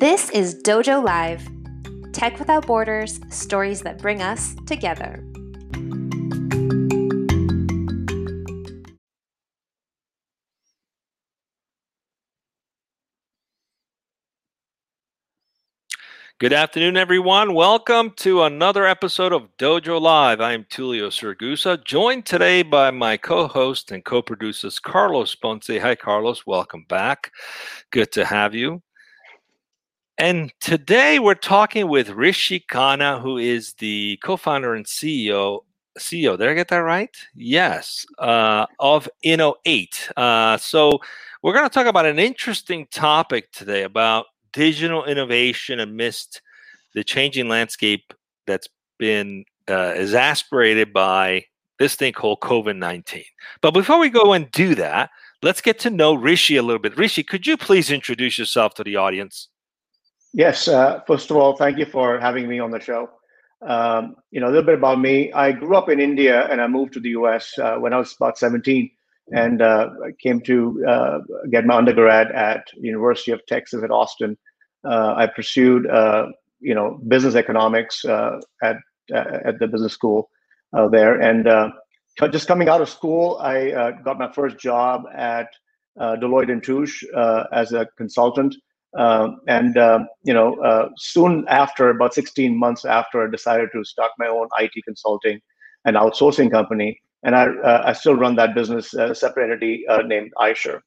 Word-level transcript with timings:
This 0.00 0.30
is 0.30 0.54
Dojo 0.54 1.04
Live 1.04 1.46
Tech 2.14 2.38
Without 2.38 2.66
Borders, 2.66 3.20
stories 3.28 3.82
that 3.82 3.98
bring 3.98 4.22
us 4.22 4.56
together. 4.66 5.22
Good 16.38 16.54
afternoon, 16.54 16.96
everyone. 16.96 17.52
Welcome 17.52 18.14
to 18.16 18.44
another 18.44 18.86
episode 18.86 19.34
of 19.34 19.54
Dojo 19.58 20.00
Live. 20.00 20.40
I 20.40 20.54
am 20.54 20.64
Tulio 20.64 21.08
Siragusa, 21.08 21.84
joined 21.84 22.24
today 22.24 22.62
by 22.62 22.90
my 22.90 23.18
co-host 23.18 23.92
and 23.92 24.02
co-producers 24.02 24.78
Carlos 24.78 25.34
Ponce. 25.34 25.66
Hi, 25.66 25.94
Carlos. 25.94 26.46
Welcome 26.46 26.86
back. 26.88 27.32
Good 27.90 28.12
to 28.12 28.24
have 28.24 28.54
you. 28.54 28.80
And 30.20 30.52
today 30.60 31.18
we're 31.18 31.34
talking 31.34 31.88
with 31.88 32.10
Rishi 32.10 32.60
Khanna, 32.60 33.22
who 33.22 33.38
is 33.38 33.72
the 33.78 34.18
co-founder 34.22 34.74
and 34.74 34.84
CEO. 34.84 35.60
CEO, 35.98 36.36
did 36.36 36.46
I 36.46 36.52
get 36.52 36.68
that 36.68 36.80
right? 36.80 37.16
Yes, 37.34 38.04
uh, 38.18 38.66
of 38.78 39.08
Inno8. 39.24 40.10
Uh, 40.18 40.58
so 40.58 41.00
we're 41.42 41.54
going 41.54 41.64
to 41.64 41.72
talk 41.72 41.86
about 41.86 42.04
an 42.04 42.18
interesting 42.18 42.86
topic 42.90 43.50
today 43.52 43.82
about 43.82 44.26
digital 44.52 45.06
innovation 45.06 45.80
amidst 45.80 46.42
the 46.92 47.02
changing 47.02 47.48
landscape 47.48 48.12
that's 48.46 48.68
been 48.98 49.46
uh, 49.70 49.94
exasperated 49.96 50.92
by 50.92 51.46
this 51.78 51.94
thing 51.94 52.12
called 52.12 52.40
COVID 52.40 52.76
19. 52.76 53.24
But 53.62 53.70
before 53.70 53.98
we 53.98 54.10
go 54.10 54.34
and 54.34 54.50
do 54.50 54.74
that, 54.74 55.08
let's 55.42 55.62
get 55.62 55.78
to 55.78 55.88
know 55.88 56.12
Rishi 56.12 56.58
a 56.58 56.62
little 56.62 56.78
bit. 56.78 56.98
Rishi, 56.98 57.22
could 57.22 57.46
you 57.46 57.56
please 57.56 57.90
introduce 57.90 58.38
yourself 58.38 58.74
to 58.74 58.84
the 58.84 58.96
audience? 58.96 59.48
Yes. 60.32 60.68
Uh, 60.68 61.00
first 61.06 61.30
of 61.30 61.36
all, 61.36 61.56
thank 61.56 61.78
you 61.78 61.86
for 61.86 62.18
having 62.20 62.48
me 62.48 62.60
on 62.60 62.70
the 62.70 62.80
show. 62.80 63.10
Um, 63.66 64.16
you 64.30 64.40
know, 64.40 64.46
a 64.46 64.52
little 64.52 64.64
bit 64.64 64.78
about 64.78 65.00
me. 65.00 65.32
I 65.32 65.52
grew 65.52 65.76
up 65.76 65.88
in 65.88 66.00
India 66.00 66.46
and 66.50 66.60
I 66.60 66.66
moved 66.66 66.92
to 66.94 67.00
the 67.00 67.10
US 67.10 67.58
uh, 67.58 67.76
when 67.76 67.92
I 67.92 67.98
was 67.98 68.14
about 68.14 68.38
17 68.38 68.90
and 69.32 69.62
uh, 69.62 69.90
came 70.20 70.40
to 70.42 70.84
uh, 70.88 71.18
get 71.50 71.66
my 71.66 71.76
undergrad 71.76 72.30
at 72.32 72.64
University 72.76 73.32
of 73.32 73.44
Texas 73.46 73.82
at 73.82 73.90
Austin. 73.90 74.36
Uh, 74.84 75.14
I 75.16 75.26
pursued, 75.26 75.86
uh, 75.88 76.26
you 76.60 76.74
know, 76.74 77.00
business 77.06 77.34
economics 77.34 78.04
at 78.04 78.76
at 79.12 79.58
the 79.58 79.66
business 79.66 79.92
school 79.92 80.30
there, 80.90 81.20
and 81.20 81.48
just 82.32 82.48
coming 82.48 82.68
out 82.68 82.80
of 82.80 82.88
school, 82.88 83.38
I 83.40 83.92
got 84.04 84.18
my 84.18 84.32
first 84.32 84.58
job 84.58 85.04
at 85.14 85.48
Deloitte 85.98 86.62
Touche 86.62 87.04
as 87.52 87.72
a 87.72 87.86
consultant. 87.96 88.56
Um, 88.96 89.40
and 89.46 89.76
uh, 89.76 90.00
you 90.24 90.34
know, 90.34 90.60
uh, 90.62 90.88
soon 90.96 91.44
after, 91.48 91.90
about 91.90 92.14
16 92.14 92.58
months 92.58 92.84
after, 92.84 93.26
I 93.26 93.30
decided 93.30 93.68
to 93.72 93.84
start 93.84 94.10
my 94.18 94.26
own 94.26 94.48
IT 94.58 94.72
consulting 94.84 95.40
and 95.84 95.96
outsourcing 95.96 96.50
company 96.50 97.00
and 97.22 97.34
I, 97.34 97.46
uh, 97.46 97.82
I 97.86 97.92
still 97.92 98.14
run 98.14 98.36
that 98.36 98.54
business 98.54 98.94
uh, 98.94 99.12
separate 99.14 99.50
entity 99.50 99.86
uh, 99.88 100.02
named 100.02 100.32
ISHIR. 100.38 100.80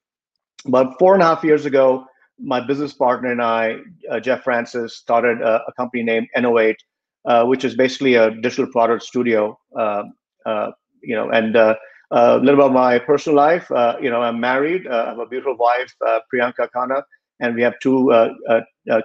About 0.66 0.98
four 0.98 1.14
and 1.14 1.22
a 1.22 1.26
half 1.26 1.44
years 1.44 1.66
ago, 1.66 2.06
my 2.40 2.60
business 2.60 2.94
partner 2.94 3.32
and 3.32 3.42
I, 3.42 3.78
uh, 4.10 4.20
Jeff 4.20 4.44
Francis, 4.44 4.98
started 4.98 5.42
a, 5.42 5.62
company 5.78 6.04
named 6.04 6.28
Inno8, 6.36 6.76
uh, 7.26 7.46
which 7.46 7.64
is 7.64 7.76
basically 7.76 8.16
a 8.16 8.32
digital 8.32 8.68
product 8.68 9.04
studio. 9.04 9.58
Um, 9.78 10.14
uh, 10.46 10.72
you 11.02 11.16
know, 11.16 11.30
and 11.30 11.56
a 11.56 11.78
little 12.12 12.56
about 12.56 12.74
my 12.74 12.98
personal 12.98 13.36
life. 13.36 13.68
you 14.02 14.10
know, 14.10 14.22
I'm 14.22 14.40
married. 14.40 14.88
I 14.88 15.10
have 15.10 15.20
a 15.20 15.26
beautiful 15.26 15.58
wife, 15.58 15.94
Priyanka 16.34 16.70
Khanna, 16.76 17.04
and 17.44 17.56
we 17.56 17.62
have 17.62 17.76
two 17.82 18.12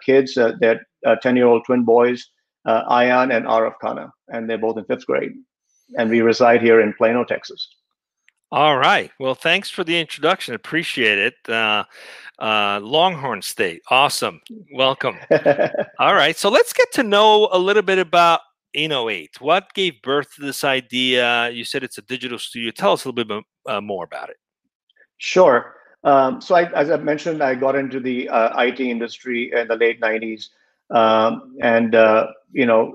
kids. 0.04 0.34
they're 0.34 0.86
10-year-old 1.04 1.64
twin 1.66 1.84
boys, 1.84 2.24
Ayan 2.66 3.34
and 3.36 3.44
Arav 3.44 3.74
Khanna, 3.82 4.10
and 4.28 4.48
they're 4.48 4.58
both 4.58 4.78
in 4.78 4.84
fifth 4.86 5.06
grade 5.06 5.32
and 5.96 6.10
we 6.10 6.20
reside 6.20 6.60
here 6.60 6.80
in 6.80 6.92
Plano, 6.92 7.24
Texas. 7.24 7.68
All 8.50 8.78
right. 8.78 9.10
Well, 9.20 9.34
thanks 9.34 9.68
for 9.68 9.84
the 9.84 9.98
introduction. 9.98 10.54
Appreciate 10.54 11.18
it. 11.18 11.34
Uh, 11.48 11.84
uh, 12.38 12.80
Longhorn 12.82 13.42
State. 13.42 13.82
Awesome. 13.90 14.40
Welcome. 14.72 15.16
All 15.98 16.14
right. 16.14 16.36
So 16.36 16.48
let's 16.48 16.72
get 16.72 16.90
to 16.92 17.02
know 17.02 17.48
a 17.52 17.58
little 17.58 17.82
bit 17.82 17.98
about 17.98 18.40
Inno8. 18.76 19.40
What 19.40 19.74
gave 19.74 20.00
birth 20.02 20.28
to 20.36 20.42
this 20.42 20.64
idea? 20.64 21.50
You 21.50 21.64
said 21.64 21.84
it's 21.84 21.98
a 21.98 22.02
digital 22.02 22.38
studio. 22.38 22.70
Tell 22.70 22.92
us 22.92 23.04
a 23.04 23.10
little 23.10 23.24
bit 23.24 23.44
uh, 23.66 23.80
more 23.82 24.04
about 24.04 24.30
it. 24.30 24.36
Sure. 25.18 25.74
Um, 26.04 26.40
so, 26.40 26.54
I, 26.54 26.70
as 26.72 26.90
I 26.90 26.96
mentioned, 26.96 27.42
I 27.42 27.54
got 27.54 27.74
into 27.74 28.00
the 28.00 28.28
uh, 28.28 28.62
IT 28.62 28.80
industry 28.80 29.50
in 29.52 29.68
the 29.68 29.76
late 29.76 30.00
90s. 30.00 30.48
Um, 30.90 31.56
and, 31.60 31.94
uh, 31.94 32.28
you 32.52 32.66
know, 32.66 32.94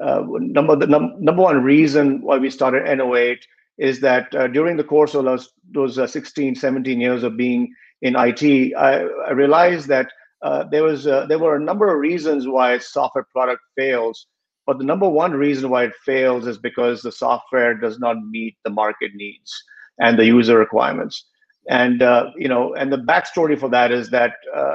uh, 0.00 0.22
number 0.28 0.76
the 0.76 0.86
num- 0.86 1.16
number 1.18 1.42
one 1.42 1.62
reason 1.62 2.22
why 2.22 2.38
we 2.38 2.50
started 2.50 2.84
Inno8 2.84 3.38
is 3.78 4.00
that 4.00 4.32
uh, 4.34 4.46
during 4.48 4.76
the 4.76 4.84
course 4.84 5.14
of 5.14 5.24
those, 5.24 5.50
those 5.72 5.98
uh, 5.98 6.06
16, 6.06 6.54
17 6.54 7.00
years 7.00 7.22
of 7.22 7.36
being 7.36 7.74
in 8.02 8.14
IT, 8.16 8.74
I, 8.76 9.02
I 9.26 9.30
realized 9.32 9.88
that 9.88 10.10
uh, 10.42 10.64
there 10.70 10.84
was 10.84 11.06
uh, 11.06 11.26
there 11.26 11.38
were 11.38 11.56
a 11.56 11.60
number 11.60 11.92
of 11.92 11.98
reasons 11.98 12.46
why 12.46 12.72
a 12.72 12.80
software 12.80 13.26
product 13.32 13.60
fails. 13.76 14.26
But 14.66 14.78
the 14.78 14.84
number 14.84 15.08
one 15.08 15.32
reason 15.32 15.70
why 15.70 15.84
it 15.84 15.94
fails 16.04 16.46
is 16.46 16.58
because 16.58 17.00
the 17.00 17.10
software 17.10 17.74
does 17.74 17.98
not 17.98 18.18
meet 18.22 18.56
the 18.64 18.70
market 18.70 19.12
needs 19.14 19.52
and 19.98 20.18
the 20.18 20.26
user 20.26 20.58
requirements. 20.58 21.24
And 21.68 22.02
uh, 22.02 22.30
you 22.36 22.48
know, 22.48 22.74
and 22.74 22.90
the 22.92 22.98
backstory 22.98 23.58
for 23.58 23.68
that 23.68 23.92
is 23.92 24.10
that 24.10 24.34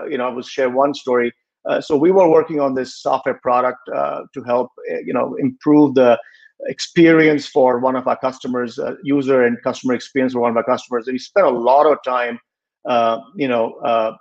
you 0.09 0.18
know 0.18 0.28
I 0.28 0.31
will 0.31 0.44
share 0.44 0.70
one 0.70 0.94
story. 0.94 1.34
Uh, 1.68 1.80
so 1.80 1.96
we 1.96 2.12
were 2.12 2.28
working 2.28 2.59
on 2.59 2.76
this 2.76 3.02
software 3.02 3.40
product 3.42 3.80
uh, 3.94 4.22
to 4.34 4.44
help 4.44 4.72
uh, 4.92 5.00
you 5.06 5.14
know 5.14 5.36
improve 5.40 5.96
the 5.96 6.20
experience 6.68 7.48
for 7.48 7.80
one 7.80 7.96
of 7.96 8.08
our 8.08 8.18
customers, 8.18 8.80
uh, 8.80 8.96
user 9.03 9.44
and 9.44 9.62
customer 9.64 9.94
experience 9.94 10.34
for 10.34 10.40
one 10.40 10.52
of 10.52 10.58
our 10.58 10.64
customers. 10.64 11.08
And 11.08 11.14
we 11.14 11.20
spent 11.20 11.48
a 11.48 11.50
lot 11.50 11.86
of 11.86 11.98
time, 12.06 12.40
uh, 12.88 13.20
you 13.36 13.48
know, 13.48 14.18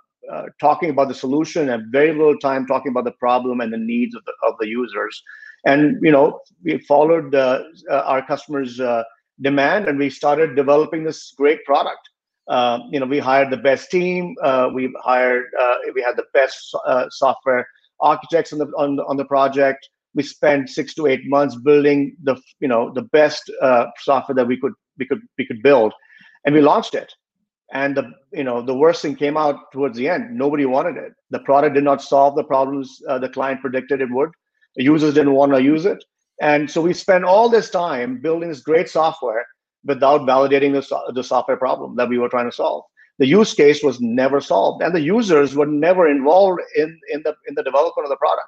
talking 0.59 0.89
about 0.89 1.09
the 1.09 1.13
solution 1.13 1.69
and 1.69 1.91
very 1.91 2.11
little 2.11 2.37
time 2.39 2.65
talking 2.65 2.91
about 2.91 3.05
the 3.05 3.11
problem 3.19 3.61
and 3.61 3.71
the 3.71 3.77
needs 3.77 4.15
of 4.15 4.23
the 4.25 4.33
of 4.47 4.55
the 4.59 4.67
users. 4.67 5.21
And 5.65 5.97
you 6.01 6.11
know, 6.11 6.39
we 6.63 6.77
followed 6.79 7.35
our 7.35 8.25
customers' 8.25 8.79
demand 9.41 9.87
and 9.87 9.99
we 9.99 10.09
started 10.09 10.55
developing 10.55 11.03
this 11.03 11.33
great 11.37 11.63
product. 11.65 12.09
Um, 12.47 12.89
you 12.91 12.99
know, 12.99 13.05
we 13.05 13.19
hired 13.19 13.51
the 13.51 13.57
best 13.57 13.89
team. 13.89 14.35
Uh, 14.43 14.69
we 14.73 14.93
hired, 15.01 15.45
uh, 15.59 15.75
we 15.95 16.01
had 16.01 16.17
the 16.17 16.25
best 16.33 16.75
uh, 16.85 17.05
software 17.09 17.67
architects 18.01 18.51
on 18.53 18.59
the 18.59 18.67
on, 18.77 18.99
on 18.99 19.17
the 19.17 19.25
project. 19.25 19.87
We 20.13 20.23
spent 20.23 20.69
six 20.69 20.93
to 20.95 21.07
eight 21.07 21.21
months 21.25 21.55
building 21.55 22.15
the 22.23 22.35
you 22.59 22.67
know 22.67 22.91
the 22.93 23.03
best 23.03 23.51
uh, 23.61 23.85
software 23.99 24.35
that 24.35 24.47
we 24.47 24.59
could 24.59 24.73
we 24.99 25.05
could 25.05 25.21
we 25.37 25.45
could 25.45 25.63
build, 25.63 25.93
and 26.45 26.53
we 26.53 26.61
launched 26.61 26.95
it. 26.95 27.11
And 27.71 27.95
the 27.95 28.11
you 28.31 28.43
know 28.43 28.61
the 28.61 28.75
worst 28.75 29.01
thing 29.01 29.15
came 29.15 29.37
out 29.37 29.71
towards 29.71 29.97
the 29.97 30.09
end. 30.09 30.37
Nobody 30.37 30.65
wanted 30.65 30.97
it. 30.97 31.13
The 31.31 31.39
product 31.39 31.75
did 31.75 31.83
not 31.83 32.01
solve 32.01 32.35
the 32.35 32.43
problems 32.43 33.01
uh, 33.07 33.19
the 33.19 33.29
client 33.29 33.61
predicted 33.61 34.01
it 34.01 34.11
would. 34.11 34.29
The 34.75 34.83
users 34.83 35.13
didn't 35.13 35.33
want 35.33 35.53
to 35.53 35.61
use 35.61 35.85
it, 35.85 36.03
and 36.41 36.69
so 36.69 36.81
we 36.81 36.93
spent 36.93 37.23
all 37.23 37.47
this 37.47 37.69
time 37.69 38.21
building 38.21 38.49
this 38.49 38.61
great 38.61 38.89
software 38.89 39.45
without 39.85 40.21
validating 40.21 40.73
the, 40.73 41.11
the 41.13 41.23
software 41.23 41.57
problem 41.57 41.95
that 41.95 42.09
we 42.09 42.17
were 42.17 42.29
trying 42.29 42.49
to 42.49 42.55
solve. 42.55 42.83
The 43.19 43.27
use 43.27 43.53
case 43.53 43.83
was 43.83 44.01
never 44.01 44.41
solved, 44.41 44.81
and 44.81 44.93
the 44.93 45.01
users 45.01 45.55
were 45.55 45.67
never 45.67 46.07
involved 46.07 46.61
in, 46.75 46.99
in 47.11 47.21
the 47.23 47.35
in 47.47 47.53
the 47.55 47.63
development 47.63 48.05
of 48.05 48.09
the 48.09 48.17
product. 48.17 48.47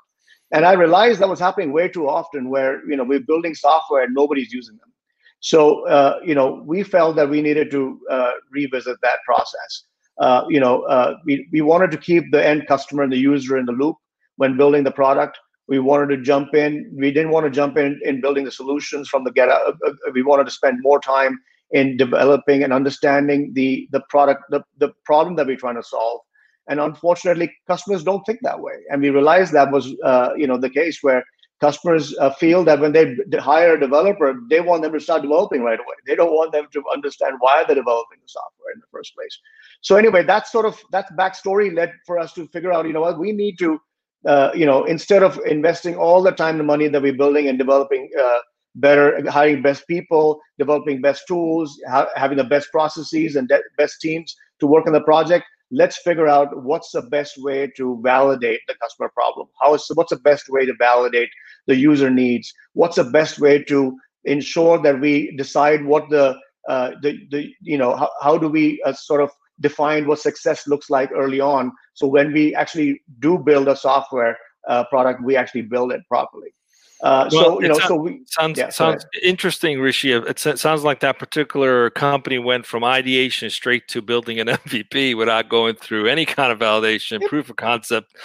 And 0.51 0.65
I 0.65 0.73
realized 0.73 1.19
that 1.19 1.29
was 1.29 1.39
happening 1.39 1.71
way 1.71 1.87
too 1.87 2.09
often, 2.09 2.49
where 2.49 2.87
you 2.89 2.95
know 2.97 3.03
we're 3.03 3.19
building 3.19 3.53
software 3.53 4.03
and 4.03 4.13
nobody's 4.13 4.51
using 4.51 4.75
them. 4.77 4.91
So 5.39 5.87
uh, 5.87 6.19
you 6.23 6.33
know 6.33 6.63
we 6.65 6.81
felt 6.81 7.15
that 7.17 7.29
we 7.29 7.41
needed 7.41 7.69
to 7.71 7.99
uh, 8.09 8.31
revisit 8.51 8.97
that 9.03 9.19
process. 9.25 9.83
Uh, 10.19 10.45
you 10.49 10.59
know 10.59 10.81
uh, 10.83 11.17
we 11.25 11.47
we 11.51 11.61
wanted 11.61 11.91
to 11.91 11.97
keep 11.97 12.31
the 12.31 12.43
end 12.43 12.65
customer 12.67 13.03
and 13.03 13.13
the 13.13 13.17
user 13.17 13.57
in 13.57 13.65
the 13.65 13.71
loop 13.71 13.97
when 14.37 14.57
building 14.57 14.83
the 14.83 14.91
product 14.91 15.37
we 15.67 15.79
wanted 15.79 16.15
to 16.15 16.21
jump 16.21 16.53
in. 16.53 16.91
We 16.95 17.11
didn't 17.11 17.31
want 17.31 17.45
to 17.45 17.49
jump 17.49 17.77
in 17.77 17.99
in 18.03 18.21
building 18.21 18.45
the 18.45 18.51
solutions 18.51 19.09
from 19.09 19.23
the 19.23 19.31
get 19.31 19.49
out. 19.49 19.61
Uh, 19.67 19.89
uh, 19.89 20.11
we 20.13 20.21
wanted 20.21 20.45
to 20.45 20.51
spend 20.51 20.77
more 20.81 20.99
time 20.99 21.39
in 21.71 21.97
developing 21.97 22.63
and 22.63 22.71
understanding 22.71 23.51
the 23.53 23.87
the 23.91 24.01
product 24.09 24.43
the, 24.49 24.63
the 24.77 24.93
problem 25.03 25.35
that 25.35 25.47
we're 25.47 25.57
trying 25.57 25.75
to 25.75 25.83
solve. 25.83 26.21
And 26.67 26.79
unfortunately 26.79 27.51
customers 27.67 28.03
don't 28.03 28.23
think 28.25 28.39
that 28.43 28.59
way. 28.59 28.73
And 28.89 29.01
we 29.01 29.09
realized 29.09 29.53
that 29.53 29.71
was 29.71 29.93
uh, 30.03 30.29
you 30.37 30.47
know 30.47 30.57
the 30.57 30.69
case 30.69 30.99
where 31.01 31.23
customers 31.61 32.15
uh, 32.19 32.31
feel 32.31 32.63
that 32.65 32.79
when 32.79 32.91
they 32.91 33.15
hire 33.39 33.75
a 33.75 33.79
developer 33.79 34.35
they 34.49 34.59
want 34.59 34.83
them 34.83 34.93
to 34.93 34.99
start 34.99 35.23
developing 35.23 35.63
right 35.63 35.79
away. 35.79 35.95
They 36.05 36.15
don't 36.15 36.33
want 36.33 36.51
them 36.51 36.67
to 36.71 36.83
understand 36.93 37.35
why 37.39 37.63
they're 37.65 37.75
developing 37.75 38.19
the 38.21 38.27
software 38.27 38.73
in 38.75 38.79
the 38.81 38.87
first 38.91 39.15
place. 39.15 39.39
So 39.81 39.95
anyway 39.95 40.23
that 40.23 40.47
sort 40.47 40.67
of 40.67 40.79
that 40.91 41.07
backstory 41.17 41.75
led 41.75 41.91
for 42.05 42.19
us 42.19 42.33
to 42.33 42.47
figure 42.49 42.71
out 42.71 42.85
you 42.85 42.93
know 42.93 43.01
what 43.01 43.19
we 43.19 43.31
need 43.31 43.57
to 43.59 43.79
uh, 44.27 44.51
you 44.53 44.65
know, 44.65 44.83
instead 44.85 45.23
of 45.23 45.39
investing 45.45 45.95
all 45.95 46.21
the 46.21 46.31
time 46.31 46.57
and 46.57 46.67
money 46.67 46.87
that 46.87 47.01
we're 47.01 47.13
building 47.17 47.47
and 47.47 47.57
developing 47.57 48.09
uh, 48.19 48.39
better, 48.75 49.21
hiring 49.29 49.61
best 49.61 49.87
people, 49.87 50.39
developing 50.57 51.01
best 51.01 51.23
tools, 51.27 51.79
ha- 51.89 52.09
having 52.15 52.37
the 52.37 52.43
best 52.43 52.71
processes 52.71 53.35
and 53.35 53.47
de- 53.47 53.61
best 53.77 54.01
teams 54.01 54.35
to 54.59 54.67
work 54.67 54.87
on 54.87 54.93
the 54.93 55.01
project, 55.01 55.45
let's 55.71 55.99
figure 56.01 56.27
out 56.27 56.63
what's 56.63 56.91
the 56.91 57.01
best 57.03 57.33
way 57.43 57.71
to 57.77 57.99
validate 58.03 58.59
the 58.67 58.75
customer 58.81 59.09
problem. 59.13 59.47
How 59.61 59.73
is 59.73 59.89
what's 59.93 60.11
the 60.11 60.19
best 60.19 60.49
way 60.49 60.65
to 60.65 60.73
validate 60.79 61.29
the 61.67 61.75
user 61.75 62.09
needs? 62.09 62.53
What's 62.73 62.95
the 62.95 63.03
best 63.03 63.39
way 63.39 63.63
to 63.63 63.95
ensure 64.25 64.81
that 64.81 64.99
we 64.99 65.35
decide 65.37 65.85
what 65.85 66.09
the 66.09 66.35
uh, 66.67 66.91
the 67.01 67.17
the 67.31 67.53
you 67.61 67.77
know 67.77 67.95
how, 67.95 68.09
how 68.21 68.37
do 68.37 68.47
we 68.47 68.81
uh, 68.85 68.93
sort 68.93 69.21
of 69.21 69.31
define 69.59 70.07
what 70.07 70.19
success 70.19 70.67
looks 70.67 70.89
like 70.89 71.09
early 71.15 71.39
on. 71.39 71.71
So 71.93 72.07
when 72.07 72.33
we 72.33 72.53
actually 72.55 73.01
do 73.19 73.37
build 73.37 73.67
a 73.67 73.75
software 73.75 74.37
uh, 74.67 74.83
product 74.85 75.21
we 75.23 75.35
actually 75.37 75.61
build 75.61 75.91
it 75.91 76.01
properly 76.07 76.53
uh, 77.01 77.29
well, 77.31 77.43
so 77.43 77.61
you 77.61 77.67
know, 77.67 77.79
so 77.79 77.95
we 77.95 78.21
sounds 78.25 78.57
yeah, 78.57 78.69
sounds 78.69 79.05
interesting, 79.21 79.79
Rishi. 79.81 80.13
It 80.13 80.39
sounds 80.39 80.83
like 80.83 81.01
that 81.01 81.19
particular 81.19 81.89
company 81.89 82.39
went 82.39 82.65
from 82.65 82.85
ideation 82.85 83.49
straight 83.49 83.87
to 83.89 84.01
building 84.01 84.39
an 84.39 84.47
MVP 84.65 85.17
without 85.17 85.49
going 85.49 85.75
through 85.75 86.07
any 86.07 86.25
kind 86.25 86.53
of 86.53 86.59
validation, 86.59 87.19
yep. 87.19 87.29
proof 87.29 87.49
of 87.49 87.57
concept, 87.57 88.15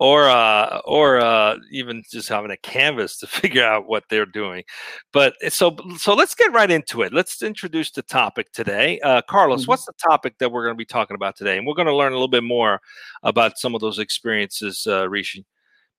or 0.00 0.28
uh, 0.28 0.80
or 0.84 1.20
uh, 1.20 1.56
even 1.70 2.02
just 2.10 2.28
having 2.28 2.50
a 2.50 2.56
canvas 2.56 3.16
to 3.18 3.26
figure 3.28 3.64
out 3.64 3.86
what 3.86 4.04
they're 4.10 4.26
doing. 4.26 4.64
But 5.12 5.34
eh, 5.40 5.48
so 5.48 5.76
so 5.96 6.14
let's 6.14 6.34
get 6.34 6.52
right 6.52 6.70
into 6.70 7.02
it. 7.02 7.12
Let's 7.12 7.40
introduce 7.42 7.92
the 7.92 8.02
topic 8.02 8.50
today. 8.52 8.98
Uh, 9.00 9.22
Carlos, 9.22 9.62
mm-hmm. 9.62 9.70
what's 9.70 9.84
the 9.84 9.94
topic 10.10 10.38
that 10.38 10.50
we're 10.50 10.64
going 10.64 10.74
to 10.74 10.78
be 10.78 10.84
talking 10.84 11.14
about 11.14 11.36
today? 11.36 11.58
And 11.58 11.66
we're 11.66 11.74
going 11.74 11.86
to 11.86 11.94
learn 11.94 12.12
a 12.12 12.16
little 12.16 12.26
bit 12.26 12.44
more 12.44 12.80
about 13.22 13.56
some 13.56 13.76
of 13.76 13.80
those 13.80 14.00
experiences, 14.00 14.84
uh, 14.88 15.08
Rishi. 15.08 15.46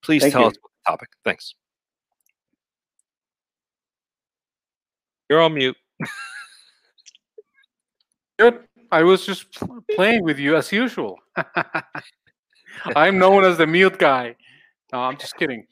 Please 0.02 0.22
Thank 0.22 0.34
tell 0.34 0.42
you. 0.42 0.48
us 0.48 0.54
the 0.54 0.90
topic. 0.90 1.08
Thanks. 1.24 1.54
You're 5.28 5.42
on 5.42 5.54
mute. 5.54 5.76
Good. 8.38 8.60
I 8.90 9.02
was 9.02 9.26
just 9.26 9.46
playing 9.94 10.22
with 10.24 10.38
you 10.38 10.56
as 10.56 10.72
usual. 10.72 11.18
I'm 12.96 13.18
known 13.18 13.44
as 13.44 13.58
the 13.58 13.66
mute 13.66 13.98
guy. 13.98 14.36
No, 14.92 15.00
I'm 15.00 15.18
just 15.18 15.36
kidding. 15.36 15.66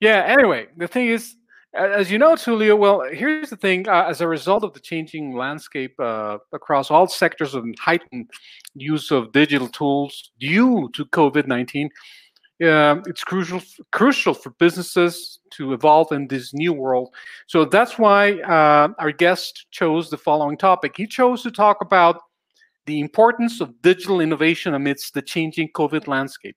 Yeah. 0.00 0.24
Anyway, 0.26 0.68
the 0.76 0.88
thing 0.88 1.08
is, 1.08 1.36
as 1.74 2.10
you 2.10 2.18
know, 2.18 2.34
Tulio. 2.34 2.78
Well, 2.78 3.02
here's 3.10 3.50
the 3.50 3.56
thing: 3.56 3.88
uh, 3.88 4.06
as 4.08 4.20
a 4.20 4.28
result 4.28 4.64
of 4.64 4.72
the 4.72 4.80
changing 4.80 5.34
landscape 5.34 5.94
uh, 5.98 6.38
across 6.52 6.90
all 6.90 7.06
sectors 7.06 7.54
and 7.54 7.78
heightened 7.78 8.30
use 8.74 9.10
of 9.10 9.32
digital 9.32 9.68
tools 9.68 10.30
due 10.38 10.90
to 10.94 11.04
COVID-19, 11.06 11.88
um, 12.62 13.02
it's 13.06 13.24
crucial 13.24 13.60
crucial 13.90 14.34
for 14.34 14.50
businesses 14.50 15.40
to 15.52 15.72
evolve 15.72 16.12
in 16.12 16.28
this 16.28 16.52
new 16.54 16.72
world. 16.72 17.08
So 17.46 17.64
that's 17.64 17.98
why 17.98 18.40
uh, 18.40 18.88
our 18.98 19.10
guest 19.10 19.66
chose 19.70 20.10
the 20.10 20.18
following 20.18 20.56
topic. 20.56 20.96
He 20.96 21.06
chose 21.06 21.42
to 21.42 21.50
talk 21.50 21.78
about 21.80 22.20
the 22.86 23.00
importance 23.00 23.60
of 23.60 23.80
digital 23.82 24.20
innovation 24.20 24.74
amidst 24.74 25.14
the 25.14 25.22
changing 25.22 25.70
COVID 25.70 26.06
landscape. 26.06 26.56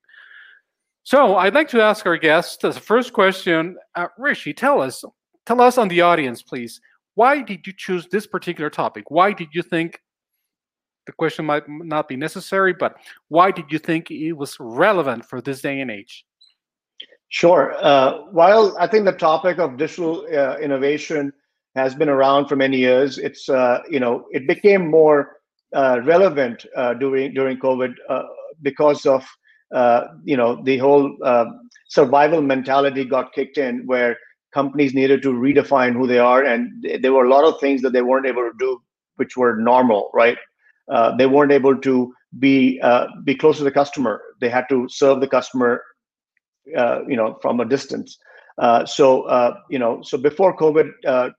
So 1.04 1.36
I'd 1.38 1.54
like 1.54 1.70
to 1.70 1.82
ask 1.82 2.06
our 2.06 2.18
guest 2.18 2.64
as 2.64 2.78
a 2.78 2.82
first 2.82 3.14
question, 3.14 3.78
uh, 3.96 4.08
Rishi, 4.18 4.54
tell 4.54 4.82
us, 4.82 5.04
tell 5.46 5.62
us 5.62 5.78
on 5.78 5.88
the 5.88 6.02
audience, 6.02 6.42
please, 6.42 6.82
why 7.14 7.42
did 7.42 7.66
you 7.68 7.74
choose 7.78 8.08
this 8.08 8.26
particular 8.26 8.70
topic? 8.70 9.12
Why 9.12 9.32
did 9.32 9.50
you 9.54 9.62
think 9.62 10.02
the 11.06 11.14
question 11.14 11.46
might 11.46 11.64
not 11.68 12.08
be 12.08 12.16
necessary, 12.16 12.74
but 12.74 12.98
why 13.30 13.52
did 13.52 13.66
you 13.70 13.80
think 13.80 14.12
it 14.12 14.34
was 14.34 14.58
relevant 14.60 15.26
for 15.26 15.42
this 15.42 15.62
day 15.62 15.80
and 15.80 15.92
age? 15.92 16.26
Sure. 17.30 17.76
Uh, 17.82 18.22
while 18.32 18.76
I 18.80 18.88
think 18.88 19.06
the 19.06 19.12
topic 19.12 19.58
of 19.58 19.78
digital 19.78 20.26
uh, 20.28 20.58
innovation 20.58 21.34
has 21.76 21.94
been 21.94 22.10
around 22.10 22.48
for 22.48 22.56
many 22.56 22.78
years, 22.78 23.18
it's 23.18 23.50
uh, 23.50 23.80
you 23.90 24.00
know 24.00 24.26
it 24.32 24.48
became 24.48 24.90
more 24.90 25.38
uh, 25.76 26.00
relevant 26.06 26.66
uh, 26.78 26.94
during 26.94 27.34
during 27.34 27.58
COVID 27.58 27.94
uh, 28.10 28.24
because 28.62 29.06
of 29.06 29.26
you 30.24 30.38
know 30.38 30.62
the 30.64 30.78
whole 30.78 31.18
survival 31.90 32.42
mentality 32.42 33.04
got 33.04 33.34
kicked 33.34 33.58
in, 33.58 33.86
where 33.86 34.18
companies 34.54 34.94
needed 34.94 35.22
to 35.22 35.34
redefine 35.34 35.94
who 35.94 36.08
they 36.08 36.20
are, 36.20 36.44
and 36.44 36.86
there 37.02 37.12
were 37.12 37.26
a 37.26 37.30
lot 37.30 37.44
of 37.44 37.60
things 37.60 37.82
that 37.82 37.92
they 37.92 38.02
weren't 38.02 38.26
able 38.26 38.44
to 38.44 38.54
do, 38.58 38.82
which 39.18 39.36
were 39.36 39.58
normal, 39.58 40.10
right? 40.14 40.38
Uh, 40.92 41.16
they 41.16 41.26
weren't 41.26 41.52
able 41.52 41.76
to 41.78 42.14
be 42.40 42.80
uh, 42.82 43.08
be 43.24 43.36
close 43.36 43.58
to 43.58 43.64
the 43.64 43.72
customer. 43.72 44.22
They 44.40 44.50
had 44.50 44.66
to 44.70 44.88
serve 44.90 45.22
the 45.22 45.28
customer, 45.28 45.82
uh, 46.78 47.02
you 47.08 47.16
know, 47.16 47.38
from 47.42 47.60
a 47.60 47.66
distance. 47.66 48.18
Uh, 48.58 48.86
so 48.86 49.24
uh, 49.24 49.56
you 49.70 49.80
know, 49.80 50.02
so 50.02 50.18
before 50.18 50.56
COVID, 50.56 50.92
uh, 51.06 51.30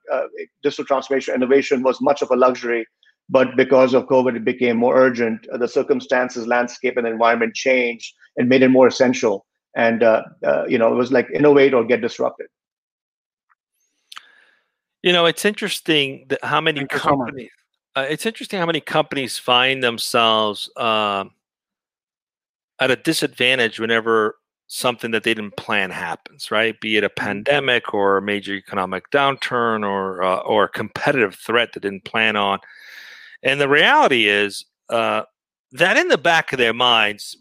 digital 0.63 0.85
transformation 0.85 1.35
innovation 1.35 1.83
was 1.83 2.01
much 2.01 2.23
of 2.23 2.31
a 2.31 2.37
luxury, 2.37 2.87
but 3.29 3.57
because 3.57 3.95
of 3.95 4.07
COVID, 4.07 4.37
it 4.37 4.45
became 4.45 4.77
more 4.77 4.97
urgent. 4.97 5.47
the 5.53 5.69
circumstances, 5.69 6.47
landscape, 6.47 6.97
and 6.97 7.07
environment 7.07 7.55
changed 7.55 8.15
and 8.37 8.49
made 8.49 8.63
it 8.63 8.69
more 8.69 8.87
essential. 8.87 9.47
And 9.77 10.03
you 10.69 10.79
know, 10.79 10.93
it 10.93 10.97
was 10.97 11.13
like 11.13 11.29
innovate 11.33 11.75
or 11.75 11.85
get 11.85 12.01
disrupted. 12.01 12.49
You 15.03 15.13
know, 15.13 15.27
it's 15.27 15.45
interesting 15.45 16.27
that 16.29 16.41
how 16.43 16.61
many 16.61 16.85
companies 16.87 17.51
uh, 17.97 18.07
it's 18.09 18.27
interesting 18.27 18.61
how 18.61 18.67
many 18.67 18.81
companies 18.81 19.39
find 19.39 19.83
themselves 19.83 20.71
um, 20.77 21.31
at 22.79 22.91
a 22.91 22.97
disadvantage 22.97 23.81
whenever 23.81 24.37
something 24.67 25.13
that 25.13 25.23
they 25.23 25.33
didn't 25.33 25.57
plan 25.57 25.91
happens, 25.91 26.51
right? 26.51 26.79
Be 26.81 26.99
it 26.99 27.05
a 27.05 27.09
mm-hmm. 27.09 27.25
pandemic 27.25 27.95
or 27.95 28.19
a 28.19 28.23
major 28.23 28.55
economic 28.55 29.11
downturn 29.11 29.85
or 29.85 30.23
uh, 30.23 30.39
or 30.39 30.65
a 30.65 30.69
competitive 30.69 31.35
threat 31.35 31.73
that 31.73 31.81
didn't 31.81 32.05
plan 32.05 32.37
on. 32.37 32.59
And 33.43 33.61
the 33.61 33.69
reality 33.69 34.29
is 34.29 34.67
uh, 34.91 35.23
that 35.73 35.97
in 35.97 36.09
the 36.09 36.19
back 36.19 36.53
of 36.53 36.59
their 36.59 36.75
minds, 36.75 37.37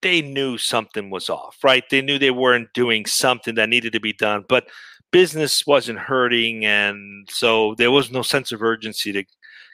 they 0.00 0.22
knew 0.22 0.56
something 0.56 1.10
was 1.10 1.28
off, 1.28 1.58
right? 1.62 1.84
They 1.90 2.00
knew 2.00 2.18
they 2.18 2.30
weren't 2.30 2.72
doing 2.72 3.04
something 3.06 3.56
that 3.56 3.68
needed 3.68 3.92
to 3.92 4.00
be 4.00 4.12
done, 4.12 4.44
but 4.48 4.68
business 5.10 5.66
wasn't 5.66 5.98
hurting, 5.98 6.64
and 6.64 7.28
so 7.30 7.74
there 7.74 7.90
was 7.90 8.10
no 8.10 8.22
sense 8.22 8.52
of 8.52 8.62
urgency 8.62 9.12
to 9.12 9.24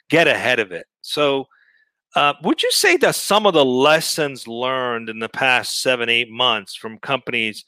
get 0.09 0.27
ahead 0.27 0.59
of 0.59 0.71
it. 0.71 0.85
So, 1.01 1.47
uh, 2.15 2.33
would 2.43 2.63
you 2.63 2.71
say 2.71 2.95
that 2.97 3.15
some 3.15 3.45
of 3.45 3.53
the 3.53 3.65
lessons 3.65 4.47
learned 4.47 5.09
in 5.09 5.19
the 5.19 5.27
past 5.27 5.81
seven, 5.81 6.07
eight 6.07 6.29
months 6.29 6.73
from 6.73 6.97
companies 6.99 7.65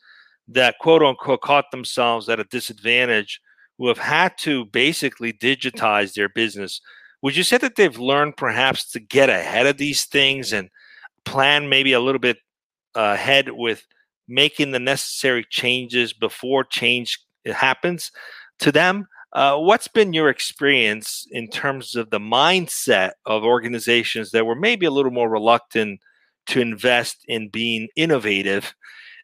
that 0.47 0.77
quote 0.79 1.03
unquote 1.03 1.41
caught 1.41 1.69
themselves 1.71 2.29
at 2.29 2.39
a 2.39 2.45
disadvantage 2.45 3.41
who 3.77 3.87
have 3.89 3.97
had 3.97 4.37
to 4.37 4.65
basically 4.65 5.33
digitize 5.33 6.13
their 6.13 6.29
business, 6.29 6.81
would 7.21 7.35
you 7.35 7.43
say 7.43 7.57
that 7.57 7.75
they've 7.75 7.99
learned 7.99 8.37
perhaps 8.37 8.89
to 8.91 8.99
get 8.99 9.29
ahead 9.29 9.67
of 9.67 9.77
these 9.77 10.05
things 10.05 10.53
and 10.53 10.69
plan 11.25 11.67
maybe 11.67 11.93
a 11.93 11.99
little 11.99 12.19
bit 12.19 12.37
ahead 12.95 13.51
with 13.51 13.85
making 14.27 14.71
the 14.71 14.79
necessary 14.79 15.45
changes 15.49 16.13
before 16.13 16.63
change 16.63 17.19
happens 17.45 18.11
to 18.59 18.71
them? 18.71 19.07
Uh, 19.37 19.55
what's 19.55 19.87
been 19.87 20.13
your 20.13 20.29
experience 20.29 21.27
in 21.29 21.47
terms 21.47 21.95
of 21.95 22.09
the 22.09 22.19
mindset 22.19 23.11
of 23.27 23.43
organizations 23.43 24.31
that 24.31 24.47
were 24.47 24.55
maybe 24.55 24.87
a 24.87 24.89
little 24.89 25.11
more 25.11 25.29
reluctant 25.29 25.99
to 26.47 26.59
invest 26.59 27.23
in 27.27 27.47
being 27.47 27.87
innovative 27.95 28.73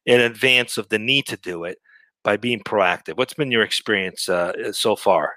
in 0.05 0.22
advance 0.22 0.77
of 0.77 0.88
the 0.89 1.00
need 1.00 1.25
to 1.25 1.36
do 1.38 1.63
it 1.63 1.79
by 2.24 2.38
being 2.38 2.60
proactive? 2.60 3.17
What's 3.17 3.34
been 3.34 3.50
your 3.50 3.63
experience 3.63 4.29
uh, 4.29 4.72
so 4.72 4.96
far? 4.96 5.34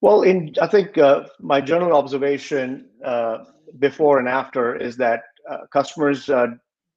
Well, 0.00 0.22
in 0.22 0.54
I 0.62 0.66
think 0.66 0.96
uh, 0.96 1.24
my 1.38 1.60
general 1.60 1.98
observation 1.98 2.88
uh, 3.04 3.44
before 3.78 4.18
and 4.18 4.28
after 4.28 4.76
is 4.76 4.96
that 4.96 5.24
uh, 5.46 5.66
customers, 5.70 6.30
uh, 6.30 6.46